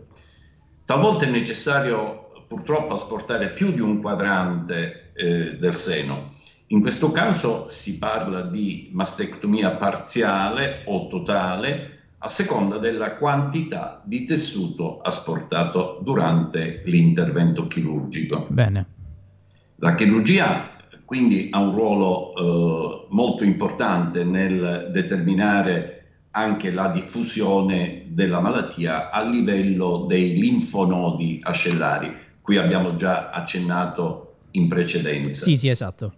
Talvolta 0.85 1.25
è 1.25 1.29
necessario 1.29 2.45
purtroppo 2.47 2.93
asportare 2.93 3.51
più 3.51 3.73
di 3.73 3.81
un 3.81 3.99
quadrante 4.01 5.11
eh, 5.13 5.57
del 5.57 5.75
seno 5.75 6.35
in 6.67 6.81
questo 6.81 7.11
caso 7.11 7.67
si 7.69 7.97
parla 7.97 8.41
di 8.41 8.89
mastectomia 8.91 9.75
parziale 9.75 10.83
o 10.85 11.07
totale 11.07 11.95
a 12.19 12.29
seconda 12.29 12.77
della 12.77 13.15
quantità 13.15 14.01
di 14.03 14.25
tessuto 14.25 14.99
asportato 14.99 15.99
durante 16.03 16.81
l'intervento 16.85 17.67
chirurgico. 17.67 18.47
Bene. 18.49 18.85
La 19.77 19.95
chirurgia 19.95 20.71
quindi 21.05 21.47
ha 21.51 21.59
un 21.59 21.71
ruolo 21.71 22.33
eh, 22.35 23.07
molto 23.11 23.45
importante 23.45 24.25
nel 24.25 24.89
determinare 24.91 25.93
anche 26.31 26.69
la 26.71 26.89
diffusione 26.89 28.07
della 28.09 28.41
malattia 28.41 29.09
a 29.09 29.23
livello 29.23 30.05
dei 30.05 30.37
linfonodi 30.37 31.39
ascellari, 31.41 32.13
cui 32.41 32.57
abbiamo 32.57 32.97
già 32.97 33.29
accennato 33.29 34.35
in 34.51 34.67
precedenza. 34.67 35.45
Sì, 35.45 35.55
sì, 35.55 35.69
esatto 35.69 36.13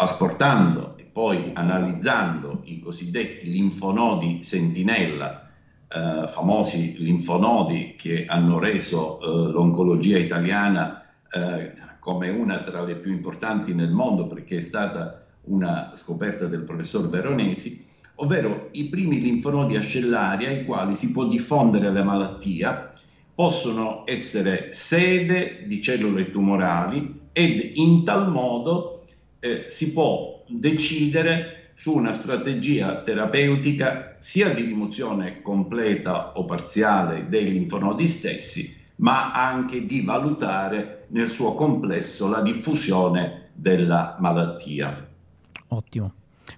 asportando 0.00 0.94
e 0.96 1.04
poi 1.04 1.50
analizzando 1.54 2.60
i 2.64 2.78
cosiddetti 2.78 3.50
linfonodi 3.50 4.42
sentinella, 4.44 5.50
eh, 5.88 6.28
famosi 6.28 6.96
linfonodi 6.98 7.94
che 7.96 8.24
hanno 8.26 8.60
reso 8.60 9.20
eh, 9.20 9.50
l'oncologia 9.50 10.18
italiana 10.18 11.04
eh, 11.30 11.72
come 11.98 12.30
una 12.30 12.58
tra 12.58 12.82
le 12.82 12.94
più 12.94 13.10
importanti 13.10 13.74
nel 13.74 13.90
mondo 13.90 14.28
perché 14.28 14.58
è 14.58 14.60
stata 14.60 15.24
una 15.42 15.90
scoperta 15.94 16.46
del 16.46 16.62
professor 16.62 17.08
Veronesi, 17.08 17.84
ovvero 18.16 18.68
i 18.72 18.84
primi 18.84 19.20
linfonodi 19.20 19.76
ascellari 19.76 20.46
ai 20.46 20.64
quali 20.64 20.94
si 20.94 21.10
può 21.10 21.26
diffondere 21.26 21.90
la 21.90 22.04
malattia 22.04 22.92
possono 23.34 24.02
essere 24.04 24.72
sede 24.72 25.64
di 25.66 25.80
cellule 25.80 26.30
tumorali 26.30 27.28
ed 27.32 27.72
in 27.74 28.04
tal 28.04 28.30
modo 28.30 28.97
eh, 29.40 29.66
si 29.68 29.92
può 29.92 30.44
decidere 30.48 31.70
su 31.74 31.94
una 31.94 32.12
strategia 32.12 33.02
terapeutica 33.02 34.16
sia 34.18 34.52
di 34.52 34.62
rimozione 34.62 35.42
completa 35.42 36.36
o 36.36 36.44
parziale 36.44 37.28
dei 37.28 37.52
linfonodi 37.52 38.06
stessi, 38.06 38.76
ma 38.96 39.32
anche 39.32 39.86
di 39.86 40.02
valutare 40.02 41.06
nel 41.10 41.28
suo 41.28 41.54
complesso 41.54 42.28
la 42.28 42.40
diffusione 42.40 43.50
della 43.52 44.16
malattia. 44.18 45.06
Ottimo. 45.68 46.14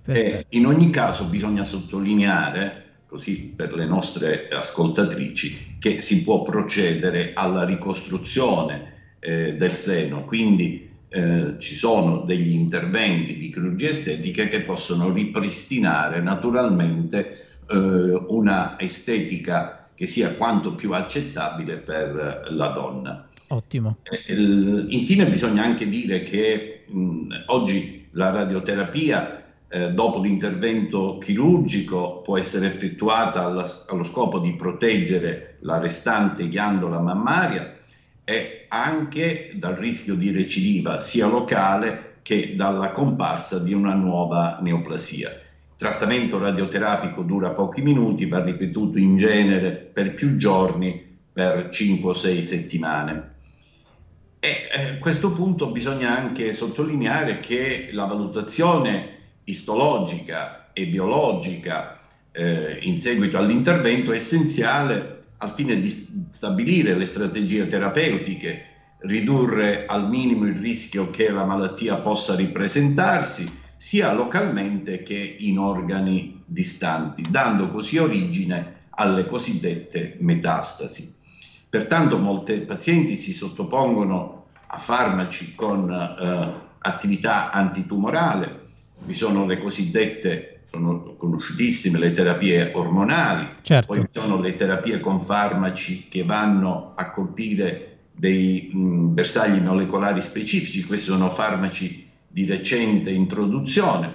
Eh, 0.06 0.46
in 0.50 0.66
ogni 0.66 0.88
caso 0.88 1.25
bisogna 1.25 1.64
sottolineare, 1.64 2.84
così 3.06 3.52
per 3.54 3.75
le 3.75 3.84
nostre 3.84 4.49
ascoltatrici, 4.49 5.76
che 5.78 6.00
si 6.00 6.22
può 6.22 6.42
procedere 6.42 7.32
alla 7.34 7.64
ricostruzione 7.64 9.16
eh, 9.18 9.54
del 9.54 9.72
seno, 9.72 10.25
quindi 10.25 10.89
eh, 11.12 11.57
ci 11.59 11.75
sono 11.75 12.19
degli 12.19 12.52
interventi 12.52 13.37
di 13.37 13.50
chirurgia 13.50 13.88
estetica 13.88 14.47
che 14.47 14.61
possono 14.61 15.12
ripristinare 15.12 16.23
naturalmente 16.23 17.47
eh, 17.69 17.76
una 18.29 18.79
estetica 18.79 19.88
che 19.93 20.07
sia 20.07 20.35
quanto 20.37 20.75
più 20.75 20.93
accettabile 20.93 21.79
per 21.79 22.47
la 22.50 22.69
donna. 22.69 23.29
Ottimo. 23.49 23.97
Eh, 24.05 24.33
infine 24.88 25.26
bisogna 25.26 25.64
anche 25.64 25.88
dire 25.88 26.23
che 26.23 26.85
mh, 26.87 27.45
oggi 27.47 28.07
la 28.12 28.31
radioterapia 28.31 29.43
eh, 29.69 29.90
dopo 29.90 30.21
l'intervento 30.21 31.19
chirurgico 31.19 32.21
può 32.21 32.38
essere 32.38 32.67
effettuata 32.67 33.45
alla, 33.45 33.69
allo 33.88 34.05
scopo 34.05 34.38
di 34.38 34.55
proteggere 34.55 35.57
la 35.61 35.79
restante 35.79 36.49
ghiandola 36.49 37.00
mammaria 37.00 37.76
e 38.25 38.60
anche 38.72 39.52
dal 39.54 39.74
rischio 39.74 40.14
di 40.14 40.30
recidiva 40.30 41.00
sia 41.00 41.26
locale 41.26 42.18
che 42.22 42.54
dalla 42.54 42.92
comparsa 42.92 43.58
di 43.58 43.72
una 43.72 43.94
nuova 43.94 44.58
neoplasia. 44.60 45.28
Il 45.28 45.76
trattamento 45.76 46.38
radioterapico 46.38 47.22
dura 47.22 47.50
pochi 47.50 47.82
minuti, 47.82 48.26
va 48.26 48.42
ripetuto 48.42 48.98
in 48.98 49.16
genere 49.16 49.72
per 49.72 50.14
più 50.14 50.36
giorni, 50.36 51.18
per 51.32 51.70
5-6 51.72 52.38
settimane. 52.40 53.34
E 54.38 54.68
a 54.72 54.80
eh, 54.80 54.98
questo 54.98 55.32
punto 55.32 55.70
bisogna 55.70 56.16
anche 56.16 56.52
sottolineare 56.52 57.40
che 57.40 57.88
la 57.92 58.04
valutazione 58.04 59.18
istologica 59.44 60.70
e 60.72 60.86
biologica 60.86 62.00
eh, 62.30 62.78
in 62.82 62.98
seguito 63.00 63.36
all'intervento 63.36 64.12
è 64.12 64.16
essenziale 64.16 65.19
al 65.42 65.52
fine 65.54 65.80
di 65.80 65.90
stabilire 65.90 66.94
le 66.94 67.06
strategie 67.06 67.66
terapeutiche, 67.66 68.64
ridurre 69.00 69.87
al 69.87 70.09
minimo 70.09 70.44
il 70.44 70.56
rischio 70.56 71.11
che 71.11 71.30
la 71.30 71.44
malattia 71.44 71.97
possa 71.97 72.35
ripresentarsi 72.35 73.50
sia 73.76 74.12
localmente 74.12 75.02
che 75.02 75.37
in 75.38 75.59
organi 75.59 76.42
distanti, 76.44 77.25
dando 77.28 77.70
così 77.70 77.97
origine 77.97 78.88
alle 78.90 79.26
cosiddette 79.26 80.16
metastasi. 80.20 81.16
Pertanto 81.70 82.18
molte 82.18 82.61
pazienti 82.61 83.16
si 83.16 83.32
sottopongono 83.32 84.44
a 84.66 84.76
farmaci 84.76 85.54
con 85.54 85.90
eh, 85.90 86.52
attività 86.80 87.50
antitumorale, 87.50 88.68
vi 89.04 89.14
sono 89.14 89.47
le 89.47 89.59
cosiddette, 89.59 90.50
sono 90.64 91.14
conosciutissime, 91.17 91.99
le 91.99 92.12
terapie 92.12 92.71
ormonali, 92.75 93.49
certo. 93.62 93.93
poi 93.93 94.05
sono 94.09 94.40
le 94.40 94.55
terapie 94.55 95.00
con 95.00 95.21
farmaci 95.21 96.07
che 96.09 96.25
vanno 96.25 96.93
a 96.95 97.11
colpire 97.11 97.99
dei 98.12 98.71
mh, 98.73 99.14
bersagli 99.14 99.61
molecolari 99.61 100.23
specifici, 100.23 100.85
questi 100.85 101.11
sono 101.11 101.31
farmaci 101.31 102.09
di 102.26 102.45
recente 102.45 103.11
introduzione, 103.11 104.14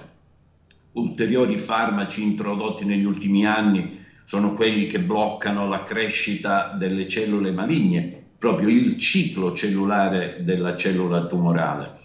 ulteriori 0.92 1.58
farmaci 1.58 2.22
introdotti 2.22 2.84
negli 2.84 3.04
ultimi 3.04 3.44
anni 3.44 4.04
sono 4.24 4.54
quelli 4.54 4.86
che 4.86 4.98
bloccano 4.98 5.68
la 5.68 5.84
crescita 5.84 6.74
delle 6.76 7.06
cellule 7.06 7.52
maligne, 7.52 8.24
proprio 8.38 8.68
il 8.68 8.98
ciclo 8.98 9.52
cellulare 9.52 10.38
della 10.40 10.76
cellula 10.76 11.26
tumorale. 11.26 11.98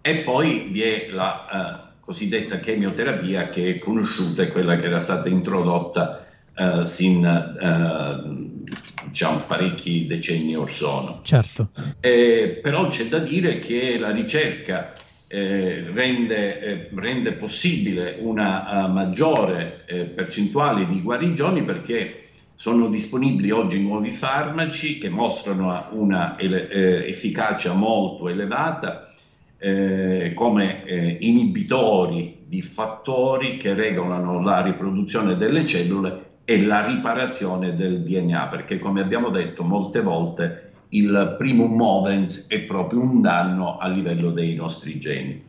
E 0.00 0.18
poi 0.18 0.68
vi 0.70 0.82
è 0.82 1.08
la 1.10 1.81
eh, 1.81 1.81
cosiddetta 2.04 2.58
chemioterapia 2.58 3.48
che 3.48 3.74
è 3.74 3.78
conosciuta 3.78 4.42
e 4.42 4.48
quella 4.48 4.76
che 4.76 4.86
era 4.86 4.98
stata 4.98 5.28
introdotta 5.28 6.26
uh, 6.56 6.84
sin 6.84 7.24
uh, 7.24 9.06
diciamo, 9.06 9.44
parecchi 9.46 10.06
decenni 10.06 10.56
or 10.56 10.70
sono. 10.70 11.20
Certo. 11.22 11.68
Eh, 12.00 12.58
però 12.60 12.88
c'è 12.88 13.06
da 13.06 13.18
dire 13.18 13.60
che 13.60 13.98
la 13.98 14.10
ricerca 14.10 14.92
eh, 15.28 15.82
rende, 15.94 16.60
eh, 16.60 16.88
rende, 16.94 17.32
possibile 17.32 18.16
una 18.20 18.84
uh, 18.84 18.90
maggiore 18.90 19.84
eh, 19.86 20.04
percentuale 20.04 20.86
di 20.86 21.00
guarigioni 21.00 21.62
perché 21.62 22.28
sono 22.54 22.88
disponibili 22.88 23.50
oggi 23.50 23.80
nuovi 23.80 24.10
farmaci 24.10 24.98
che 24.98 25.08
mostrano 25.08 25.88
una 25.92 26.36
eh, 26.36 27.08
efficacia 27.08 27.72
molto 27.72 28.28
elevata 28.28 29.01
eh, 29.64 30.32
come 30.34 30.84
eh, 30.84 31.18
inibitori 31.20 32.42
di 32.48 32.60
fattori 32.62 33.56
che 33.56 33.74
regolano 33.74 34.42
la 34.42 34.60
riproduzione 34.60 35.36
delle 35.36 35.64
cellule 35.64 36.30
e 36.44 36.60
la 36.64 36.84
riparazione 36.84 37.76
del 37.76 38.02
DNA, 38.02 38.48
perché 38.48 38.80
come 38.80 39.00
abbiamo 39.00 39.28
detto 39.28 39.62
molte 39.62 40.02
volte 40.02 40.70
il 40.88 41.36
primum 41.38 41.76
movens 41.76 42.48
è 42.48 42.62
proprio 42.62 43.02
un 43.02 43.20
danno 43.22 43.78
a 43.78 43.86
livello 43.86 44.32
dei 44.32 44.56
nostri 44.56 44.98
geni. 44.98 45.40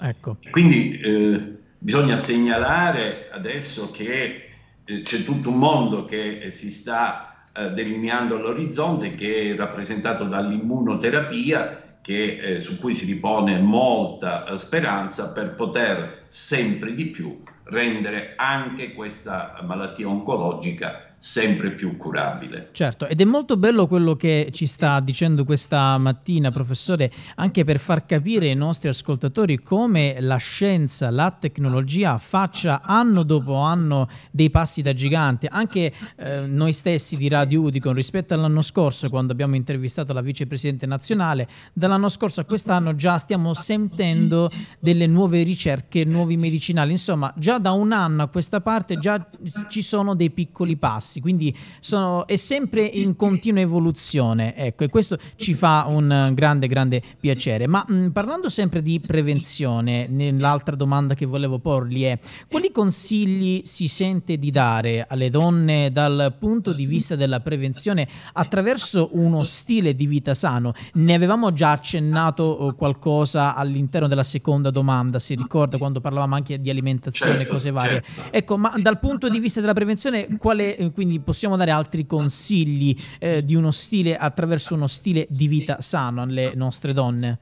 Ecco. 0.00 0.38
Quindi 0.50 0.98
eh, 0.98 1.56
bisogna 1.78 2.16
segnalare 2.16 3.28
adesso 3.30 3.92
che 3.92 4.48
eh, 4.84 5.02
c'è 5.02 5.22
tutto 5.22 5.48
un 5.50 5.58
mondo 5.58 6.04
che 6.06 6.50
si 6.50 6.70
sta 6.70 7.44
eh, 7.54 7.70
delineando 7.70 8.36
all'orizzonte 8.36 9.14
che 9.14 9.52
è 9.52 9.54
rappresentato 9.54 10.24
dall'immunoterapia 10.24 11.89
che, 12.02 12.38
eh, 12.38 12.60
su 12.60 12.78
cui 12.78 12.94
si 12.94 13.04
ripone 13.04 13.58
molta 13.58 14.46
eh, 14.46 14.58
speranza 14.58 15.32
per 15.32 15.54
poter 15.54 16.24
sempre 16.28 16.94
di 16.94 17.06
più 17.06 17.42
rendere 17.64 18.34
anche 18.36 18.92
questa 18.92 19.60
malattia 19.62 20.08
oncologica 20.08 21.09
sempre 21.22 21.72
più 21.72 21.98
curabile. 21.98 22.70
Certo, 22.72 23.06
ed 23.06 23.20
è 23.20 23.24
molto 23.24 23.58
bello 23.58 23.86
quello 23.86 24.16
che 24.16 24.48
ci 24.52 24.66
sta 24.66 25.00
dicendo 25.00 25.44
questa 25.44 25.98
mattina, 25.98 26.50
professore, 26.50 27.12
anche 27.34 27.62
per 27.62 27.78
far 27.78 28.06
capire 28.06 28.48
ai 28.48 28.54
nostri 28.54 28.88
ascoltatori 28.88 29.58
come 29.58 30.16
la 30.20 30.38
scienza, 30.38 31.10
la 31.10 31.30
tecnologia 31.38 32.16
faccia 32.16 32.80
anno 32.80 33.22
dopo 33.22 33.56
anno 33.56 34.08
dei 34.30 34.48
passi 34.48 34.80
da 34.80 34.94
gigante. 34.94 35.46
Anche 35.46 35.92
eh, 36.16 36.46
noi 36.46 36.72
stessi 36.72 37.18
di 37.18 37.28
Radio 37.28 37.60
Udicon 37.60 37.92
rispetto 37.92 38.32
all'anno 38.32 38.62
scorso, 38.62 39.10
quando 39.10 39.32
abbiamo 39.32 39.56
intervistato 39.56 40.14
la 40.14 40.22
vicepresidente 40.22 40.86
nazionale, 40.86 41.46
dall'anno 41.74 42.08
scorso 42.08 42.40
a 42.40 42.44
quest'anno 42.44 42.94
già 42.94 43.18
stiamo 43.18 43.52
sentendo 43.52 44.50
delle 44.78 45.06
nuove 45.06 45.42
ricerche, 45.42 46.06
nuovi 46.06 46.38
medicinali. 46.38 46.92
Insomma, 46.92 47.30
già 47.36 47.58
da 47.58 47.72
un 47.72 47.92
anno 47.92 48.22
a 48.22 48.28
questa 48.28 48.62
parte 48.62 48.96
già 48.96 49.28
ci 49.68 49.82
sono 49.82 50.14
dei 50.14 50.30
piccoli 50.30 50.78
passi 50.78 51.08
passi, 51.10 51.20
quindi 51.20 51.56
sono, 51.80 52.26
è 52.26 52.36
sempre 52.36 52.84
in 52.84 53.16
continua 53.16 53.60
evoluzione, 53.60 54.54
ecco, 54.54 54.84
e 54.84 54.88
questo 54.88 55.18
ci 55.34 55.54
fa 55.54 55.86
un 55.88 56.30
grande, 56.34 56.68
grande 56.68 57.02
piacere. 57.18 57.66
Ma 57.66 57.84
mh, 57.86 58.08
parlando 58.08 58.48
sempre 58.48 58.82
di 58.82 59.00
prevenzione, 59.00 60.06
l'altra 60.38 60.76
domanda 60.76 61.14
che 61.14 61.26
volevo 61.26 61.58
porgli 61.58 62.04
è, 62.04 62.18
quali 62.48 62.70
consigli 62.70 63.62
si 63.64 63.88
sente 63.88 64.36
di 64.36 64.50
dare 64.52 65.04
alle 65.08 65.30
donne 65.30 65.90
dal 65.90 66.36
punto 66.38 66.72
di 66.72 66.86
vista 66.86 67.16
della 67.16 67.40
prevenzione 67.40 68.06
attraverso 68.34 69.10
uno 69.12 69.42
stile 69.42 69.96
di 69.96 70.06
vita 70.06 70.34
sano? 70.34 70.72
Ne 70.94 71.14
avevamo 71.14 71.52
già 71.52 71.72
accennato 71.72 72.68
eh, 72.68 72.74
qualcosa 72.76 73.56
all'interno 73.56 74.06
della 74.06 74.22
seconda 74.22 74.70
domanda, 74.70 75.18
si 75.18 75.34
ricorda 75.34 75.78
quando 75.78 76.00
parlavamo 76.00 76.36
anche 76.36 76.60
di 76.60 76.70
alimentazione 76.70 77.32
e 77.32 77.36
certo, 77.38 77.52
cose 77.52 77.70
varie. 77.70 78.02
Certo. 78.02 78.36
Ecco, 78.36 78.56
ma 78.56 78.72
dal 78.76 78.98
punto 78.98 79.28
di 79.28 79.40
vista 79.40 79.60
della 79.60 79.72
prevenzione, 79.72 80.36
quale 80.38 80.76
eh, 80.76 80.92
quindi 81.00 81.18
possiamo 81.18 81.56
dare 81.56 81.70
altri 81.70 82.04
consigli 82.04 82.94
eh, 83.18 83.42
di 83.42 83.54
uno 83.54 83.70
stile 83.70 84.18
attraverso 84.18 84.74
uno 84.74 84.86
stile 84.86 85.26
di 85.30 85.48
vita 85.48 85.80
sano 85.80 86.20
alle 86.20 86.52
nostre 86.54 86.92
donne? 86.92 87.38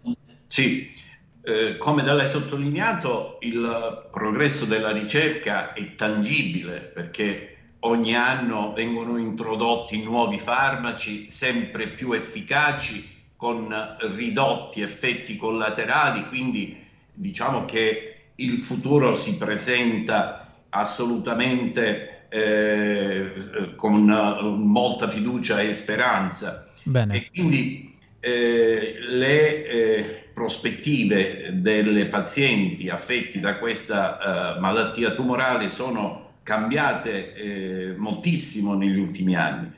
Sì, 0.46 0.88
eh, 1.42 1.76
come 1.76 2.04
da 2.04 2.14
lei 2.14 2.28
sottolineato, 2.28 3.38
il 3.40 4.06
progresso 4.12 4.64
della 4.64 4.92
ricerca 4.92 5.72
è 5.72 5.96
tangibile 5.96 6.78
perché 6.78 7.56
ogni 7.80 8.14
anno 8.14 8.72
vengono 8.76 9.18
introdotti 9.18 10.00
nuovi 10.04 10.38
farmaci 10.38 11.28
sempre 11.28 11.88
più 11.88 12.12
efficaci 12.12 13.16
con 13.34 13.74
ridotti 14.14 14.82
effetti 14.82 15.36
collaterali, 15.36 16.28
quindi 16.28 16.76
diciamo 17.12 17.64
che 17.64 18.26
il 18.36 18.58
futuro 18.58 19.16
si 19.16 19.36
presenta 19.36 20.46
assolutamente 20.68 22.17
eh, 22.28 23.74
con 23.76 24.04
molta 24.04 25.08
fiducia 25.08 25.60
e 25.60 25.72
speranza. 25.72 26.66
Bene. 26.82 27.16
E 27.16 27.26
quindi 27.30 27.96
eh, 28.20 28.96
le 29.00 29.66
eh, 29.66 30.28
prospettive 30.38 31.50
delle 31.54 32.06
pazienti 32.06 32.88
affetti 32.88 33.40
da 33.40 33.58
questa 33.58 34.54
uh, 34.56 34.60
malattia 34.60 35.10
tumorale 35.10 35.68
sono 35.68 36.34
cambiate 36.44 37.34
eh, 37.34 37.94
moltissimo 37.96 38.74
negli 38.74 39.00
ultimi 39.00 39.34
anni. 39.34 39.72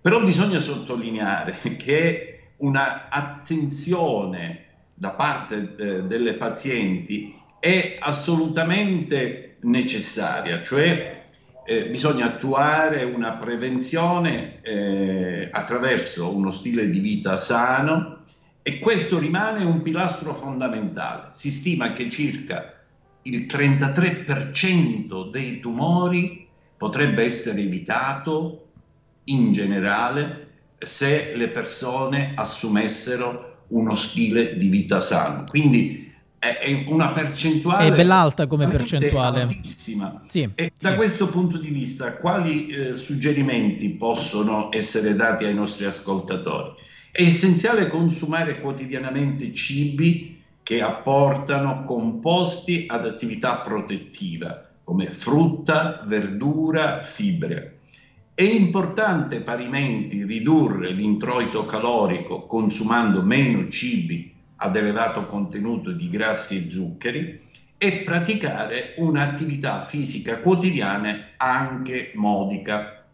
Però 0.00 0.20
bisogna 0.20 0.58
sottolineare 0.58 1.58
che 1.78 2.40
una 2.56 3.08
attenzione 3.08 4.64
da 4.94 5.10
parte 5.10 5.76
eh, 5.78 6.02
delle 6.02 6.34
pazienti 6.34 7.34
è 7.60 7.96
assolutamente 8.00 9.58
necessaria, 9.60 10.62
cioè 10.62 11.19
eh, 11.64 11.88
bisogna 11.88 12.26
attuare 12.26 13.04
una 13.04 13.32
prevenzione 13.32 14.60
eh, 14.62 15.48
attraverso 15.50 16.34
uno 16.34 16.50
stile 16.50 16.88
di 16.88 16.98
vita 16.98 17.36
sano 17.36 18.24
e 18.62 18.78
questo 18.78 19.18
rimane 19.18 19.64
un 19.64 19.82
pilastro 19.82 20.34
fondamentale. 20.34 21.30
Si 21.32 21.50
stima 21.50 21.92
che 21.92 22.08
circa 22.10 22.74
il 23.22 23.46
33% 23.46 25.30
dei 25.30 25.60
tumori 25.60 26.48
potrebbe 26.76 27.24
essere 27.24 27.60
evitato 27.60 28.68
in 29.24 29.52
generale 29.52 30.48
se 30.78 31.34
le 31.36 31.48
persone 31.48 32.32
assumessero 32.34 33.64
uno 33.68 33.94
stile 33.94 34.56
di 34.56 34.68
vita 34.68 35.00
sano. 35.00 35.44
Quindi 35.48 36.09
è 36.40 36.84
una 36.86 37.10
percentuale 37.10 37.88
è 37.88 37.94
bella 37.94 38.16
alta 38.16 38.46
come 38.46 38.66
percentuale. 38.66 39.42
altissima. 39.42 40.22
Sì, 40.26 40.48
e 40.54 40.72
da 40.80 40.94
questo 40.94 41.28
punto 41.28 41.58
di 41.58 41.68
vista 41.68 42.16
quali 42.16 42.68
eh, 42.68 42.96
suggerimenti 42.96 43.90
possono 43.90 44.72
essere 44.72 45.14
dati 45.14 45.44
ai 45.44 45.52
nostri 45.52 45.84
ascoltatori? 45.84 46.72
È 47.12 47.20
essenziale 47.22 47.88
consumare 47.88 48.58
quotidianamente 48.58 49.52
cibi 49.52 50.40
che 50.62 50.80
apportano 50.80 51.84
composti 51.84 52.86
ad 52.88 53.04
attività 53.04 53.56
protettiva 53.56 54.66
come 54.82 55.10
frutta, 55.10 56.04
verdura, 56.06 57.02
fibre. 57.02 57.80
È 58.32 58.42
importante 58.42 59.42
parimenti 59.42 60.24
ridurre 60.24 60.92
l'introito 60.92 61.66
calorico 61.66 62.46
consumando 62.46 63.22
meno 63.22 63.68
cibi 63.68 64.38
ad 64.62 64.76
elevato 64.76 65.26
contenuto 65.26 65.92
di 65.92 66.08
grassi 66.08 66.56
e 66.56 66.68
zuccheri 66.68 67.48
e 67.78 67.92
praticare 68.04 68.94
un'attività 68.98 69.86
fisica 69.86 70.40
quotidiana 70.40 71.30
anche 71.38 72.12
modica. 72.14 73.06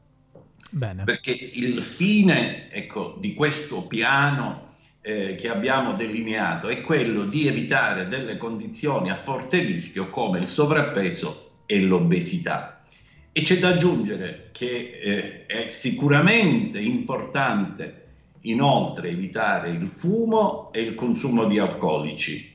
Bene. 0.71 1.05
Perché 1.05 1.31
il 1.31 1.85
fine 1.85 2.71
ecco, 2.73 3.17
di 3.21 3.35
questo 3.35 3.87
piano 3.87 4.75
eh, 5.03 5.37
che 5.37 5.49
abbiamo 5.49 5.93
delineato 5.93 6.67
è 6.67 6.81
quello 6.81 7.25
di 7.25 7.47
evitare 7.47 8.09
delle 8.09 8.37
condizioni 8.37 9.09
a 9.11 9.15
forte 9.15 9.61
rischio 9.61 10.11
come 10.11 10.39
il 10.39 10.47
sovrappeso 10.47 11.63
e 11.65 11.81
l'obesità. 11.83 12.83
E 13.31 13.43
c'è 13.43 13.59
da 13.59 13.69
aggiungere 13.69 14.49
che 14.51 14.99
eh, 15.01 15.47
è 15.47 15.69
sicuramente 15.69 16.81
importante 16.81 18.06
inoltre 18.51 19.11
evitare 19.11 19.71
il 19.71 19.87
fumo 19.87 20.71
e 20.73 20.81
il 20.81 20.95
consumo 20.95 21.45
di 21.45 21.59
alcolici 21.59 22.55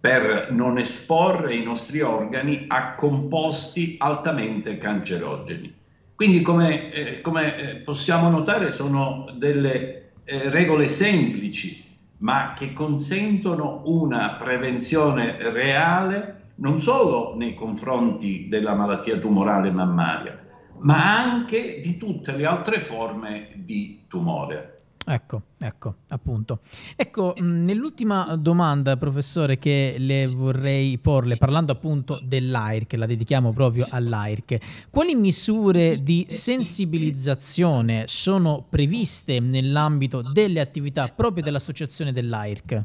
per 0.00 0.50
non 0.50 0.78
esporre 0.78 1.54
i 1.54 1.62
nostri 1.62 2.00
organi 2.00 2.64
a 2.68 2.94
composti 2.94 3.96
altamente 3.98 4.78
cancerogeni. 4.78 5.74
Quindi 6.14 6.40
come, 6.40 6.90
eh, 6.92 7.20
come 7.20 7.56
eh, 7.56 7.76
possiamo 7.76 8.28
notare 8.28 8.70
sono 8.70 9.26
delle 9.36 10.12
eh, 10.24 10.48
regole 10.48 10.88
semplici 10.88 11.88
ma 12.18 12.52
che 12.54 12.72
consentono 12.72 13.82
una 13.86 14.36
prevenzione 14.38 15.36
reale 15.50 16.40
non 16.56 16.78
solo 16.78 17.34
nei 17.36 17.54
confronti 17.54 18.48
della 18.48 18.74
malattia 18.74 19.16
tumorale 19.16 19.70
mammaria, 19.70 20.38
ma 20.80 21.18
anche 21.18 21.80
di 21.80 21.96
tutte 21.96 22.36
le 22.36 22.44
altre 22.44 22.80
forme 22.80 23.48
di 23.54 24.04
tumore. 24.06 24.79
Ecco, 25.06 25.42
ecco, 25.58 25.94
appunto. 26.08 26.60
Ecco, 26.94 27.34
nell'ultima 27.38 28.36
domanda, 28.36 28.96
professore, 28.96 29.58
che 29.58 29.96
le 29.98 30.26
vorrei 30.26 30.98
porle, 30.98 31.36
parlando 31.36 31.72
appunto 31.72 32.20
dell'AIRC, 32.22 32.92
la 32.92 33.06
dedichiamo 33.06 33.52
proprio 33.52 33.86
all'AIRC, 33.88 34.88
quali 34.90 35.14
misure 35.14 36.02
di 36.02 36.26
sensibilizzazione 36.28 38.04
sono 38.06 38.64
previste 38.68 39.40
nell'ambito 39.40 40.22
delle 40.22 40.60
attività 40.60 41.08
proprio 41.08 41.42
dell'associazione 41.42 42.12
dell'AIRC? 42.12 42.84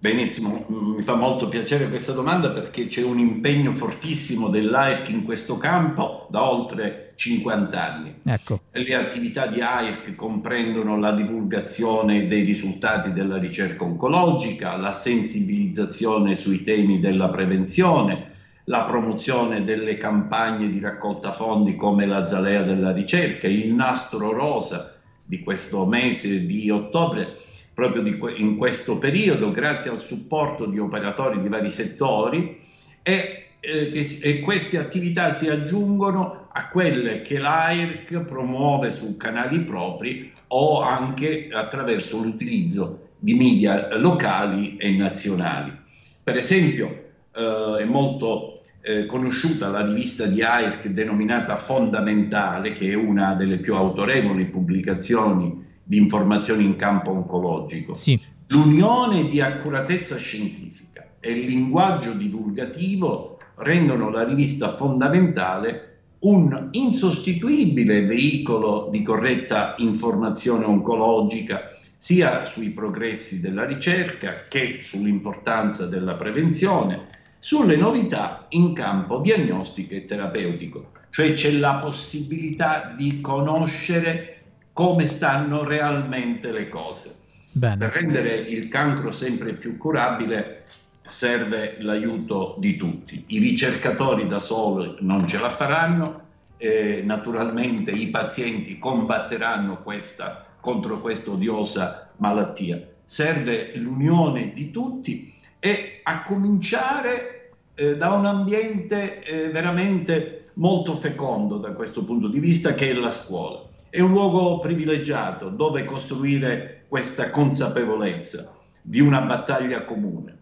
Benissimo, 0.00 0.64
mi 0.68 1.02
fa 1.02 1.14
molto 1.14 1.48
piacere 1.48 1.88
questa 1.88 2.12
domanda 2.12 2.50
perché 2.50 2.86
c'è 2.86 3.02
un 3.02 3.18
impegno 3.18 3.72
fortissimo 3.72 4.48
dell'AIRC 4.48 5.08
in 5.08 5.24
questo 5.24 5.58
campo 5.58 6.26
da 6.30 6.48
oltre 6.48 7.07
50 7.18 7.92
anni. 7.92 8.14
Ecco. 8.22 8.60
Le 8.70 8.94
attività 8.94 9.48
di 9.48 9.60
AIRC 9.60 10.14
comprendono 10.14 10.96
la 10.96 11.10
divulgazione 11.10 12.28
dei 12.28 12.44
risultati 12.44 13.12
della 13.12 13.38
ricerca 13.38 13.82
oncologica, 13.82 14.76
la 14.76 14.92
sensibilizzazione 14.92 16.36
sui 16.36 16.62
temi 16.62 17.00
della 17.00 17.28
prevenzione, 17.28 18.34
la 18.66 18.84
promozione 18.84 19.64
delle 19.64 19.96
campagne 19.96 20.68
di 20.68 20.78
raccolta 20.78 21.32
fondi 21.32 21.74
come 21.74 22.06
la 22.06 22.24
Zalea 22.24 22.62
della 22.62 22.92
ricerca, 22.92 23.48
il 23.48 23.74
nastro 23.74 24.30
rosa 24.30 24.94
di 25.24 25.42
questo 25.42 25.86
mese 25.86 26.46
di 26.46 26.70
ottobre 26.70 27.36
proprio 27.74 28.16
que- 28.16 28.34
in 28.36 28.56
questo 28.56 28.98
periodo, 28.98 29.50
grazie 29.50 29.90
al 29.90 29.98
supporto 29.98 30.66
di 30.66 30.78
operatori 30.78 31.40
di 31.40 31.48
vari 31.48 31.70
settori 31.70 32.60
e, 33.02 33.46
eh, 33.58 33.88
che, 33.90 34.18
e 34.22 34.40
queste 34.40 34.78
attività 34.78 35.32
si 35.32 35.48
aggiungono 35.48 36.47
a 36.58 36.68
quelle 36.70 37.22
che 37.22 37.38
l'AIRC 37.38 38.22
promuove 38.22 38.90
su 38.90 39.16
canali 39.16 39.60
propri 39.60 40.32
o 40.48 40.80
anche 40.80 41.50
attraverso 41.52 42.20
l'utilizzo 42.20 43.10
di 43.16 43.34
media 43.34 43.96
locali 43.96 44.76
e 44.76 44.90
nazionali. 44.96 45.72
Per 46.20 46.36
esempio, 46.36 47.10
eh, 47.32 47.76
è 47.78 47.84
molto 47.84 48.62
eh, 48.82 49.06
conosciuta 49.06 49.68
la 49.68 49.84
rivista 49.84 50.26
di 50.26 50.42
AIRC 50.42 50.88
denominata 50.88 51.54
Fondamentale, 51.54 52.72
che 52.72 52.90
è 52.90 52.94
una 52.94 53.34
delle 53.34 53.58
più 53.58 53.76
autorevoli 53.76 54.46
pubblicazioni 54.46 55.64
di 55.84 55.96
informazioni 55.96 56.64
in 56.64 56.74
campo 56.74 57.12
oncologico. 57.12 57.94
Sì. 57.94 58.20
L'unione 58.48 59.28
di 59.28 59.40
accuratezza 59.40 60.16
scientifica 60.16 61.06
e 61.20 61.30
il 61.30 61.46
linguaggio 61.46 62.14
divulgativo 62.14 63.38
rendono 63.58 64.10
la 64.10 64.24
rivista 64.24 64.70
fondamentale 64.70 65.87
un 66.20 66.68
insostituibile 66.72 68.04
veicolo 68.04 68.88
di 68.90 69.02
corretta 69.02 69.74
informazione 69.78 70.64
oncologica 70.64 71.76
sia 71.96 72.44
sui 72.44 72.70
progressi 72.70 73.40
della 73.40 73.64
ricerca 73.64 74.44
che 74.48 74.78
sull'importanza 74.80 75.86
della 75.86 76.14
prevenzione, 76.14 77.06
sulle 77.38 77.76
novità 77.76 78.46
in 78.50 78.72
campo 78.72 79.18
diagnostico 79.18 79.94
e 79.94 80.04
terapeutico, 80.04 80.92
cioè 81.10 81.32
c'è 81.32 81.52
la 81.52 81.76
possibilità 81.76 82.94
di 82.96 83.20
conoscere 83.20 84.42
come 84.72 85.06
stanno 85.06 85.64
realmente 85.64 86.52
le 86.52 86.68
cose. 86.68 87.16
Bene. 87.50 87.76
Per 87.76 87.90
rendere 87.90 88.34
il 88.36 88.68
cancro 88.68 89.10
sempre 89.10 89.54
più 89.54 89.76
curabile 89.76 90.64
serve 91.08 91.76
l'aiuto 91.80 92.56
di 92.58 92.76
tutti. 92.76 93.24
I 93.28 93.38
ricercatori 93.38 94.26
da 94.26 94.38
soli 94.38 94.96
non 95.00 95.26
ce 95.26 95.38
la 95.38 95.50
faranno, 95.50 96.26
eh, 96.56 97.02
naturalmente 97.04 97.90
i 97.90 98.08
pazienti 98.08 98.78
combatteranno 98.78 99.82
questa, 99.82 100.46
contro 100.60 101.00
questa 101.00 101.30
odiosa 101.30 102.10
malattia. 102.16 102.80
Serve 103.04 103.72
l'unione 103.76 104.52
di 104.52 104.70
tutti 104.70 105.34
e 105.58 106.00
a 106.02 106.22
cominciare 106.22 107.52
eh, 107.74 107.96
da 107.96 108.12
un 108.12 108.26
ambiente 108.26 109.22
eh, 109.22 109.48
veramente 109.48 110.42
molto 110.54 110.94
fecondo 110.94 111.58
da 111.58 111.72
questo 111.72 112.04
punto 112.04 112.28
di 112.28 112.40
vista 112.40 112.74
che 112.74 112.90
è 112.90 112.92
la 112.94 113.10
scuola. 113.10 113.62
È 113.88 114.00
un 114.00 114.10
luogo 114.10 114.58
privilegiato 114.58 115.48
dove 115.48 115.84
costruire 115.84 116.84
questa 116.88 117.30
consapevolezza 117.30 118.56
di 118.82 119.00
una 119.00 119.20
battaglia 119.22 119.84
comune. 119.84 120.37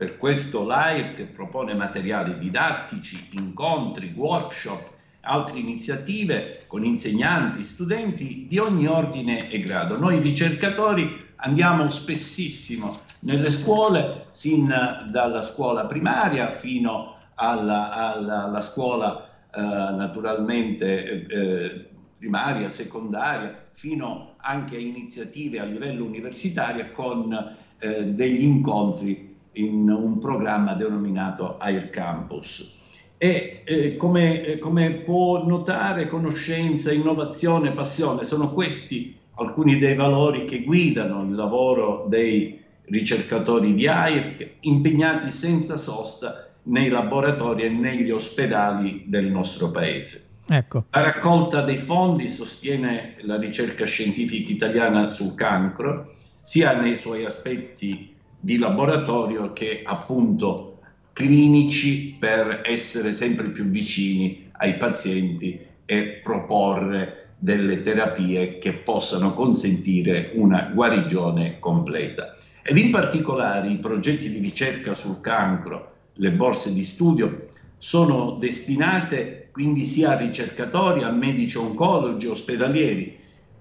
Per 0.00 0.16
questo 0.16 0.64
l'AIRC 0.64 1.26
propone 1.26 1.74
materiali 1.74 2.38
didattici, 2.38 3.28
incontri, 3.32 4.14
workshop, 4.16 4.92
altre 5.20 5.58
iniziative 5.58 6.62
con 6.66 6.82
insegnanti, 6.84 7.62
studenti 7.62 8.46
di 8.48 8.56
ogni 8.56 8.86
ordine 8.86 9.50
e 9.50 9.60
grado. 9.60 9.98
Noi 9.98 10.18
ricercatori 10.20 11.32
andiamo 11.36 11.86
spessissimo 11.90 12.98
nelle 13.18 13.50
scuole, 13.50 14.28
sin 14.32 14.74
dalla 15.10 15.42
scuola 15.42 15.84
primaria 15.84 16.50
fino 16.50 17.16
alla, 17.34 17.92
alla, 17.92 18.44
alla 18.44 18.62
scuola 18.62 19.28
eh, 19.54 19.60
naturalmente 19.60 21.26
eh, 21.26 21.88
primaria, 22.16 22.70
secondaria, 22.70 23.66
fino 23.72 24.36
anche 24.38 24.76
a 24.76 24.80
iniziative 24.80 25.60
a 25.60 25.64
livello 25.64 26.06
universitario 26.06 26.90
con 26.90 27.54
eh, 27.78 28.04
degli 28.06 28.44
incontri 28.44 29.28
in 29.52 29.88
un 29.88 30.18
programma 30.18 30.74
denominato 30.74 31.58
Air 31.58 31.90
Campus. 31.90 32.78
E 33.16 33.62
eh, 33.64 33.96
come, 33.96 34.42
eh, 34.44 34.58
come 34.58 34.92
può 34.92 35.44
notare, 35.44 36.06
conoscenza, 36.06 36.92
innovazione, 36.92 37.72
passione 37.72 38.24
sono 38.24 38.52
questi 38.52 39.16
alcuni 39.34 39.78
dei 39.78 39.94
valori 39.94 40.44
che 40.44 40.62
guidano 40.62 41.22
il 41.22 41.34
lavoro 41.34 42.06
dei 42.08 42.58
ricercatori 42.84 43.74
di 43.74 43.86
AIRC 43.86 44.56
impegnati 44.60 45.30
senza 45.30 45.76
sosta 45.76 46.48
nei 46.64 46.88
laboratori 46.88 47.62
e 47.62 47.68
negli 47.68 48.10
ospedali 48.10 49.04
del 49.06 49.30
nostro 49.30 49.70
paese. 49.70 50.28
Ecco. 50.46 50.86
La 50.90 51.02
raccolta 51.02 51.62
dei 51.62 51.76
fondi 51.76 52.28
sostiene 52.28 53.16
la 53.20 53.38
ricerca 53.38 53.84
scientifica 53.84 54.50
italiana 54.50 55.08
sul 55.08 55.34
cancro, 55.34 56.14
sia 56.42 56.72
nei 56.72 56.96
suoi 56.96 57.24
aspetti 57.24 58.09
di 58.40 58.58
laboratorio 58.58 59.52
che 59.52 59.82
appunto 59.84 60.78
clinici 61.12 62.16
per 62.18 62.62
essere 62.64 63.12
sempre 63.12 63.50
più 63.50 63.64
vicini 63.64 64.50
ai 64.52 64.76
pazienti 64.76 65.60
e 65.84 66.20
proporre 66.22 67.28
delle 67.38 67.80
terapie 67.80 68.58
che 68.58 68.72
possano 68.72 69.34
consentire 69.34 70.32
una 70.34 70.70
guarigione 70.72 71.58
completa. 71.58 72.36
Ed 72.62 72.76
in 72.76 72.90
particolare 72.90 73.68
i 73.68 73.78
progetti 73.78 74.30
di 74.30 74.38
ricerca 74.38 74.94
sul 74.94 75.20
cancro, 75.20 75.92
le 76.14 76.32
borse 76.32 76.72
di 76.72 76.84
studio, 76.84 77.48
sono 77.76 78.32
destinate 78.32 79.48
quindi 79.52 79.84
sia 79.84 80.12
a 80.12 80.18
ricercatori, 80.18 81.02
a 81.02 81.10
medici 81.10 81.56
oncologi, 81.58 82.26
ospedalieri. 82.26 83.18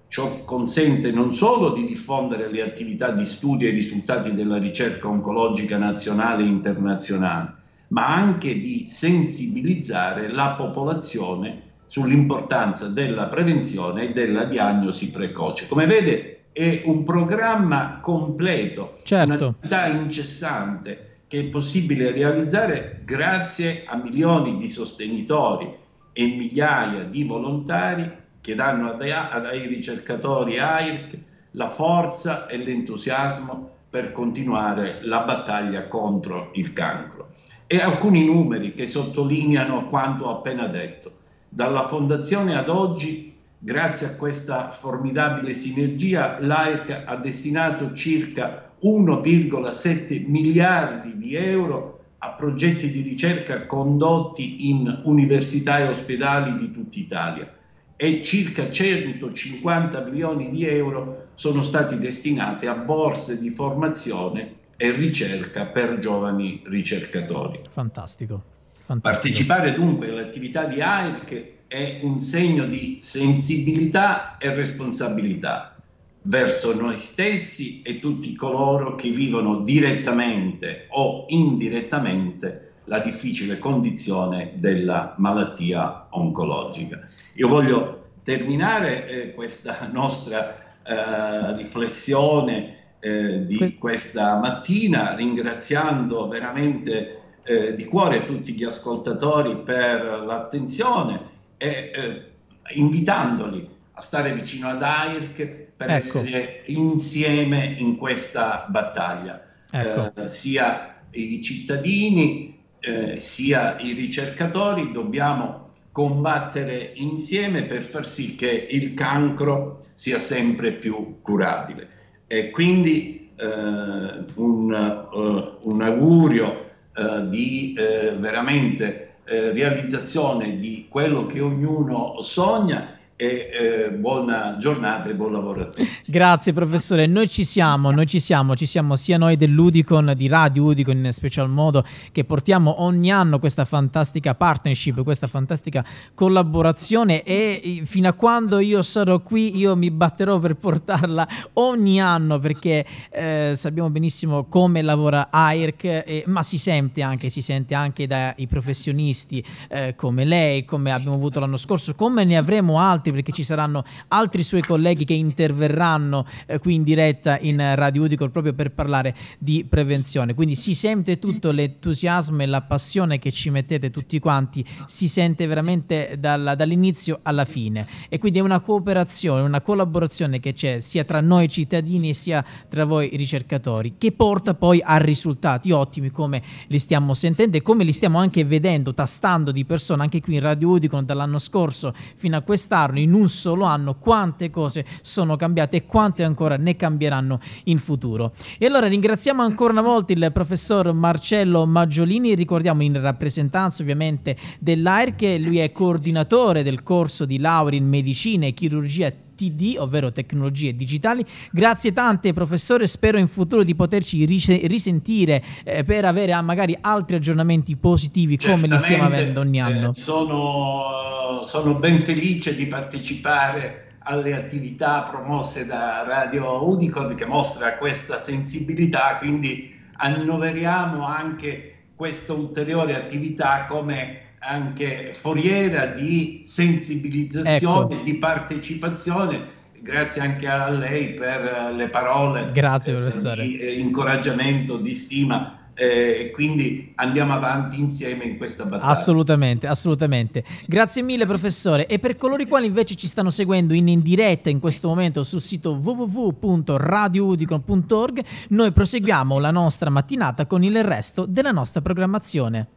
Ciò 0.10 0.44
consente 0.44 1.12
non 1.12 1.34
solo 1.34 1.72
di 1.72 1.86
diffondere 1.86 2.50
le 2.50 2.64
attività 2.64 3.12
di 3.12 3.26
studio 3.26 3.68
e 3.68 3.70
i 3.70 3.76
risultati 3.76 4.34
della 4.34 4.58
ricerca 4.58 5.08
oncologica 5.08 5.78
nazionale 5.78 6.42
e 6.42 6.48
internazionale, 6.48 7.54
ma 7.90 8.08
anche 8.08 8.60
di 8.60 8.88
sensibilizzare 8.88 10.32
la 10.32 10.56
popolazione 10.58 11.62
sull'importanza 11.86 12.88
della 12.88 13.28
prevenzione 13.28 14.10
e 14.10 14.14
della 14.14 14.46
diagnosi 14.46 15.12
precoce. 15.12 15.68
Come 15.68 15.86
vede 15.86 16.46
è 16.54 16.82
un 16.86 17.04
programma 17.04 18.00
completo, 18.02 19.02
certo. 19.04 19.32
un'attività 19.32 19.86
incessante 19.86 21.20
che 21.28 21.42
è 21.42 21.44
possibile 21.46 22.12
realizzare 22.12 23.04
grazie 23.06 23.84
a 23.86 23.96
milioni 23.96 24.58
di 24.58 24.70
sostenitori 24.70 25.72
e 26.12 26.26
migliaia 26.26 27.04
di 27.04 27.24
volontari 27.24 28.12
che 28.50 28.56
danno 28.56 28.98
ai 28.98 29.68
ricercatori 29.68 30.58
AIRC 30.58 31.18
la 31.52 31.70
forza 31.70 32.48
e 32.48 32.58
l'entusiasmo 32.58 33.70
per 33.88 34.12
continuare 34.12 35.02
la 35.04 35.20
battaglia 35.20 35.88
contro 35.88 36.50
il 36.54 36.74
cancro. 36.74 37.30
E 37.68 37.80
alcuni 37.80 38.26
numeri 38.26 38.74
che 38.74 38.88
sottolineano 38.88 39.88
quanto 39.88 40.26
ho 40.26 40.38
appena 40.38 40.66
detto. 40.66 41.12
Dalla 41.48 41.88
fondazione 41.88 42.58
ad 42.58 42.70
oggi, 42.70 43.36
grazie 43.60 44.08
a 44.08 44.16
questa 44.16 44.70
formidabile 44.70 45.54
sinergia, 45.54 46.38
l'AIRC 46.40 47.04
ha 47.06 47.16
destinato 47.18 47.94
circa 47.94 48.72
1,7 48.82 50.28
miliardi 50.28 51.18
di 51.18 51.36
euro 51.36 52.00
a 52.18 52.32
progetti 52.32 52.90
di 52.90 53.02
ricerca 53.02 53.68
condotti 53.68 54.70
in 54.72 55.02
università 55.04 55.78
e 55.78 55.88
ospedali 55.88 56.56
di 56.56 56.72
tutta 56.72 56.98
Italia 56.98 57.54
e 58.02 58.24
circa 58.24 58.72
150 58.72 60.00
milioni 60.06 60.50
di 60.52 60.66
euro 60.66 61.32
sono 61.34 61.62
stati 61.62 61.98
destinati 61.98 62.66
a 62.66 62.74
borse 62.74 63.38
di 63.38 63.50
formazione 63.50 64.54
e 64.78 64.92
ricerca 64.92 65.66
per 65.66 66.00
giovani 66.00 66.62
ricercatori. 66.64 67.60
Fantastico. 67.70 68.42
Fantastico. 68.86 69.02
Partecipare 69.02 69.74
dunque 69.74 70.08
all'attività 70.08 70.64
di 70.64 70.80
AIRC 70.80 71.46
è 71.68 72.00
un 72.04 72.22
segno 72.22 72.66
di 72.68 73.00
sensibilità 73.02 74.38
e 74.38 74.54
responsabilità 74.54 75.76
verso 76.22 76.74
noi 76.74 77.00
stessi 77.00 77.82
e 77.82 78.00
tutti 78.00 78.34
coloro 78.34 78.96
che 78.96 79.10
vivono 79.10 79.60
direttamente 79.60 80.88
o 80.92 81.26
indirettamente 81.28 82.69
la 82.90 83.00
difficile 83.00 83.60
condizione 83.60 84.54
della 84.56 85.14
malattia 85.18 86.08
oncologica. 86.10 87.00
Io 87.36 87.48
voglio 87.48 88.08
terminare 88.24 89.08
eh, 89.08 89.34
questa 89.34 89.88
nostra 89.92 90.58
eh, 90.84 91.56
riflessione 91.56 92.96
eh, 93.00 93.46
di 93.46 93.78
questa 93.78 94.40
mattina 94.40 95.14
ringraziando 95.16 96.28
veramente 96.28 97.22
eh, 97.44 97.76
di 97.76 97.86
cuore 97.86 98.26
tutti 98.26 98.54
gli 98.54 98.64
ascoltatori 98.64 99.58
per 99.58 100.24
l'attenzione 100.26 101.22
e 101.58 101.92
eh, 101.94 102.32
invitandoli 102.74 103.70
a 103.94 104.02
stare 104.02 104.34
vicino 104.34 104.68
ad 104.68 104.82
AIRC 104.82 105.36
per 105.78 105.90
ecco. 105.90 105.94
essere 105.94 106.64
insieme 106.66 107.76
in 107.78 107.98
questa 107.98 108.66
battaglia, 108.68 109.42
ecco. 109.70 110.12
eh, 110.16 110.28
sia 110.28 111.04
i 111.12 111.42
cittadini 111.42 112.59
eh, 112.80 113.20
sia 113.20 113.78
i 113.80 113.94
ricercatori 113.94 114.92
dobbiamo 114.92 115.70
combattere 115.92 116.92
insieme 116.96 117.64
per 117.64 117.84
far 117.84 118.06
sì 118.06 118.36
che 118.36 118.68
il 118.70 118.94
cancro 118.94 119.86
sia 119.94 120.20
sempre 120.20 120.72
più 120.72 121.18
curabile. 121.22 121.88
E 122.28 122.52
quindi 122.52 123.32
eh, 123.36 123.46
un, 123.46 125.08
uh, 125.12 125.70
un 125.70 125.82
augurio 125.82 126.68
eh, 126.96 127.28
di 127.28 127.74
eh, 127.78 128.16
veramente 128.18 129.06
realizzazione 129.30 130.58
di 130.58 130.88
quello 130.90 131.28
che 131.28 131.40
ognuno 131.40 132.20
sogna 132.22 132.99
e 133.22 133.50
eh, 133.52 133.92
buona 133.92 134.56
giornata 134.58 135.10
e 135.10 135.14
buon 135.14 135.34
lavoro 135.34 135.60
a 135.60 135.66
tutti. 135.66 135.86
Grazie 136.06 136.54
professore, 136.54 137.06
noi 137.06 137.28
ci 137.28 137.44
siamo, 137.44 137.92
noi 137.92 138.08
ci 138.08 138.22
siamo, 138.22 138.56
ci 138.56 138.66
siamo 138.66 138.96
sia 138.96 139.18
noi 139.18 139.36
dell'Udicon, 139.36 140.14
di 140.16 140.30
Radio 140.30 140.64
Udicon 140.64 141.04
in 141.04 141.12
special 141.12 141.50
modo, 141.50 141.84
che 142.14 142.24
portiamo 142.24 142.82
ogni 142.82 143.12
anno 143.12 143.38
questa 143.38 143.66
fantastica 143.66 144.36
partnership, 144.36 145.04
questa 145.04 145.28
fantastica 145.28 145.84
collaborazione 146.16 147.24
e 147.24 147.82
fino 147.84 148.08
a 148.08 148.14
quando 148.14 148.60
io 148.60 148.82
sarò 148.82 149.20
qui 149.20 149.58
io 149.58 149.76
mi 149.76 149.92
batterò 149.92 150.40
per 150.40 150.56
portarla 150.56 151.28
ogni 151.56 152.00
anno 152.00 152.40
perché 152.40 152.86
eh, 153.12 153.52
sappiamo 153.58 153.90
benissimo 153.90 154.46
come 154.46 154.82
lavora 154.82 155.28
AIRC, 155.30 155.84
eh, 155.84 156.24
ma 156.28 156.42
si 156.42 156.58
sente 156.58 157.02
anche, 157.02 157.28
si 157.28 157.42
sente 157.42 157.76
anche 157.76 158.08
dai 158.08 158.48
professionisti 158.48 159.44
eh, 159.72 159.94
come 159.98 160.24
lei, 160.24 160.64
come 160.64 160.94
abbiamo 160.94 161.16
avuto 161.16 161.42
l'anno 161.42 161.58
scorso, 161.58 161.96
come 161.96 162.24
ne 162.24 162.38
avremo 162.38 162.80
altri 162.80 163.08
avanti 163.10 163.12
perché 163.12 163.32
ci 163.32 163.44
saranno 163.44 163.84
altri 164.10 164.44
suoi 164.44 164.62
colleghi 164.62 165.06
che 165.06 165.14
interverranno 165.14 166.26
eh, 166.46 166.60
qui 166.60 166.76
in 166.76 166.84
diretta 166.84 167.38
in 167.40 167.58
Radio 167.76 168.04
Udicol 168.04 168.32
proprio 168.32 168.54
per 168.54 168.72
parlare 168.72 169.16
di 169.38 169.66
prevenzione. 169.68 170.34
Quindi 170.34 170.56
si 170.56 170.74
sente 170.74 171.18
tutto 171.18 171.52
l'entusiasmo 171.52 172.42
e 172.42 172.46
la 172.46 172.62
passione 172.62 173.20
che 173.20 173.32
ci 173.32 173.50
mettete 173.50 173.90
tutti 173.90 174.20
quanti, 174.20 174.66
si 174.86 175.08
sente 175.08 175.46
veramente 175.48 176.16
dalla, 176.20 176.56
dall'inizio 176.56 177.20
alla 177.24 177.46
fine. 177.46 177.88
E 178.10 178.18
quindi 178.18 178.40
è 178.40 178.42
una 178.42 178.60
cooperazione, 178.60 179.42
una 179.42 179.62
collaborazione 179.62 180.40
che 180.40 180.54
c'è 180.54 180.80
sia 180.80 181.04
tra 181.04 181.22
noi 181.22 181.50
cittadini 181.50 182.14
sia 182.14 182.44
tra 182.68 182.86
voi 182.86 183.10
ricercatori, 183.16 183.96
che 183.98 184.12
porta 184.12 184.54
poi 184.54 184.82
a 184.84 184.98
risultati 184.98 185.72
ottimi 185.72 186.12
come 186.12 186.42
li 186.68 186.80
stiamo 186.80 187.14
sentendo 187.14 187.58
e 187.58 187.62
come 187.62 187.84
li 187.84 187.92
stiamo 187.92 188.20
anche 188.20 188.44
vedendo, 188.44 188.94
tastando 188.94 189.52
di 189.52 189.66
persona 189.66 190.04
anche 190.04 190.22
qui 190.22 190.36
in 190.36 190.42
Radio 190.42 190.70
Udicon 190.70 191.06
dall'anno 191.06 191.40
scorso 191.40 191.94
fino 192.16 192.38
a 192.38 192.42
quest'anno 192.42 192.99
in 193.00 193.14
un 193.14 193.30
solo 193.30 193.66
anno 193.66 193.96
quante 193.96 194.50
cose 194.50 194.86
sono 195.02 195.36
cambiate 195.36 195.78
e 195.78 195.86
quante 195.86 196.24
ancora 196.24 196.56
ne 196.58 196.76
cambieranno 196.76 197.40
in 197.66 197.80
futuro. 197.80 198.34
E 198.58 198.66
allora 198.66 198.88
ringraziamo 198.88 199.42
ancora 199.42 199.72
una 199.72 199.82
volta 199.82 200.14
il 200.14 200.30
professor 200.34 200.94
Marcello 200.94 201.66
Maggiolini, 201.66 202.36
ricordiamo 202.36 202.84
in 202.84 203.00
rappresentanza 203.00 203.82
ovviamente 203.82 204.38
dell'AIR 204.60 205.16
che 205.16 205.38
lui 205.40 205.60
è 205.60 205.72
coordinatore 205.72 206.64
del 206.64 206.84
corso 206.84 207.26
di 207.26 207.40
laurea 207.40 207.80
in 207.80 207.88
medicina 207.88 208.46
e 208.46 208.54
chirurgia 208.54 209.12
TD, 209.40 209.76
ovvero 209.78 210.12
tecnologie 210.12 210.76
digitali. 210.76 211.26
Grazie 211.52 211.94
tante 211.94 212.34
professore, 212.34 212.88
spero 212.88 213.18
in 213.18 213.30
futuro 213.30 213.64
di 213.64 213.74
poterci 213.74 214.26
risentire 214.26 215.42
eh, 215.64 215.84
per 215.86 216.04
avere 216.04 216.34
ah, 216.34 216.42
magari 216.42 216.78
altri 216.82 217.16
aggiornamenti 217.16 217.78
positivi 217.78 218.38
come 218.38 218.68
li 218.68 218.78
stiamo 218.78 219.06
avendo 219.06 219.40
ogni 219.40 219.62
anno. 219.62 219.92
Eh, 219.92 219.94
sono, 219.94 221.44
sono 221.46 221.76
ben 221.76 222.02
felice 222.02 222.54
di 222.54 222.66
partecipare 222.66 223.88
alle 224.00 224.34
attività 224.34 225.04
promosse 225.04 225.66
da 225.66 226.04
Radio 226.06 226.68
Udicon 226.68 227.16
che 227.16 227.26
mostra 227.26 227.78
questa 227.78 228.18
sensibilità, 228.18 229.18
quindi 229.20 229.74
annoveriamo 229.94 231.06
anche 231.06 231.76
questa 231.96 232.34
ulteriore 232.34 232.96
attività 232.96 233.66
come 233.68 234.29
anche 234.40 235.14
foriera 235.14 235.88
di 235.88 236.42
sensibilizzazione, 236.44 237.96
ecco. 237.96 238.04
di 238.04 238.16
partecipazione. 238.16 239.58
Grazie 239.82 240.22
anche 240.22 240.48
a 240.48 240.70
lei 240.70 241.14
per 241.14 241.72
le 241.74 241.88
parole 241.88 242.50
Grazie, 242.52 242.94
professore. 242.94 243.42
di 243.42 243.56
eh, 243.56 243.80
incoraggiamento, 243.80 244.78
di 244.78 244.94
stima 244.94 245.60
e 245.80 246.32
quindi 246.34 246.92
andiamo 246.96 247.32
avanti 247.32 247.80
insieme 247.80 248.26
in 248.26 248.36
questa 248.36 248.66
battaglia. 248.66 248.92
Assolutamente, 248.92 249.66
assolutamente. 249.66 250.44
Grazie 250.66 251.02
mille 251.02 251.26
professore. 251.26 251.88
E 251.88 252.00
per 252.00 252.18
coloro 252.18 252.42
i 252.42 252.48
quali 252.48 252.66
invece 252.66 252.96
ci 252.96 253.08
stanno 253.08 253.30
seguendo 253.30 253.74
in, 253.74 253.88
in 253.88 254.02
diretta 254.02 254.50
in 254.50 254.60
questo 254.60 254.90
momento 254.90 255.24
sul 255.24 255.40
sito 255.40 255.80
www.radioudicon.org, 255.82 258.24
noi 258.50 258.74
proseguiamo 258.74 259.40
la 259.40 259.52
nostra 259.52 259.90
mattinata 259.90 260.46
con 260.46 260.66
il 260.66 260.84
resto 260.84 261.26
della 261.26 261.52
nostra 261.52 261.82
programmazione. 261.82 262.68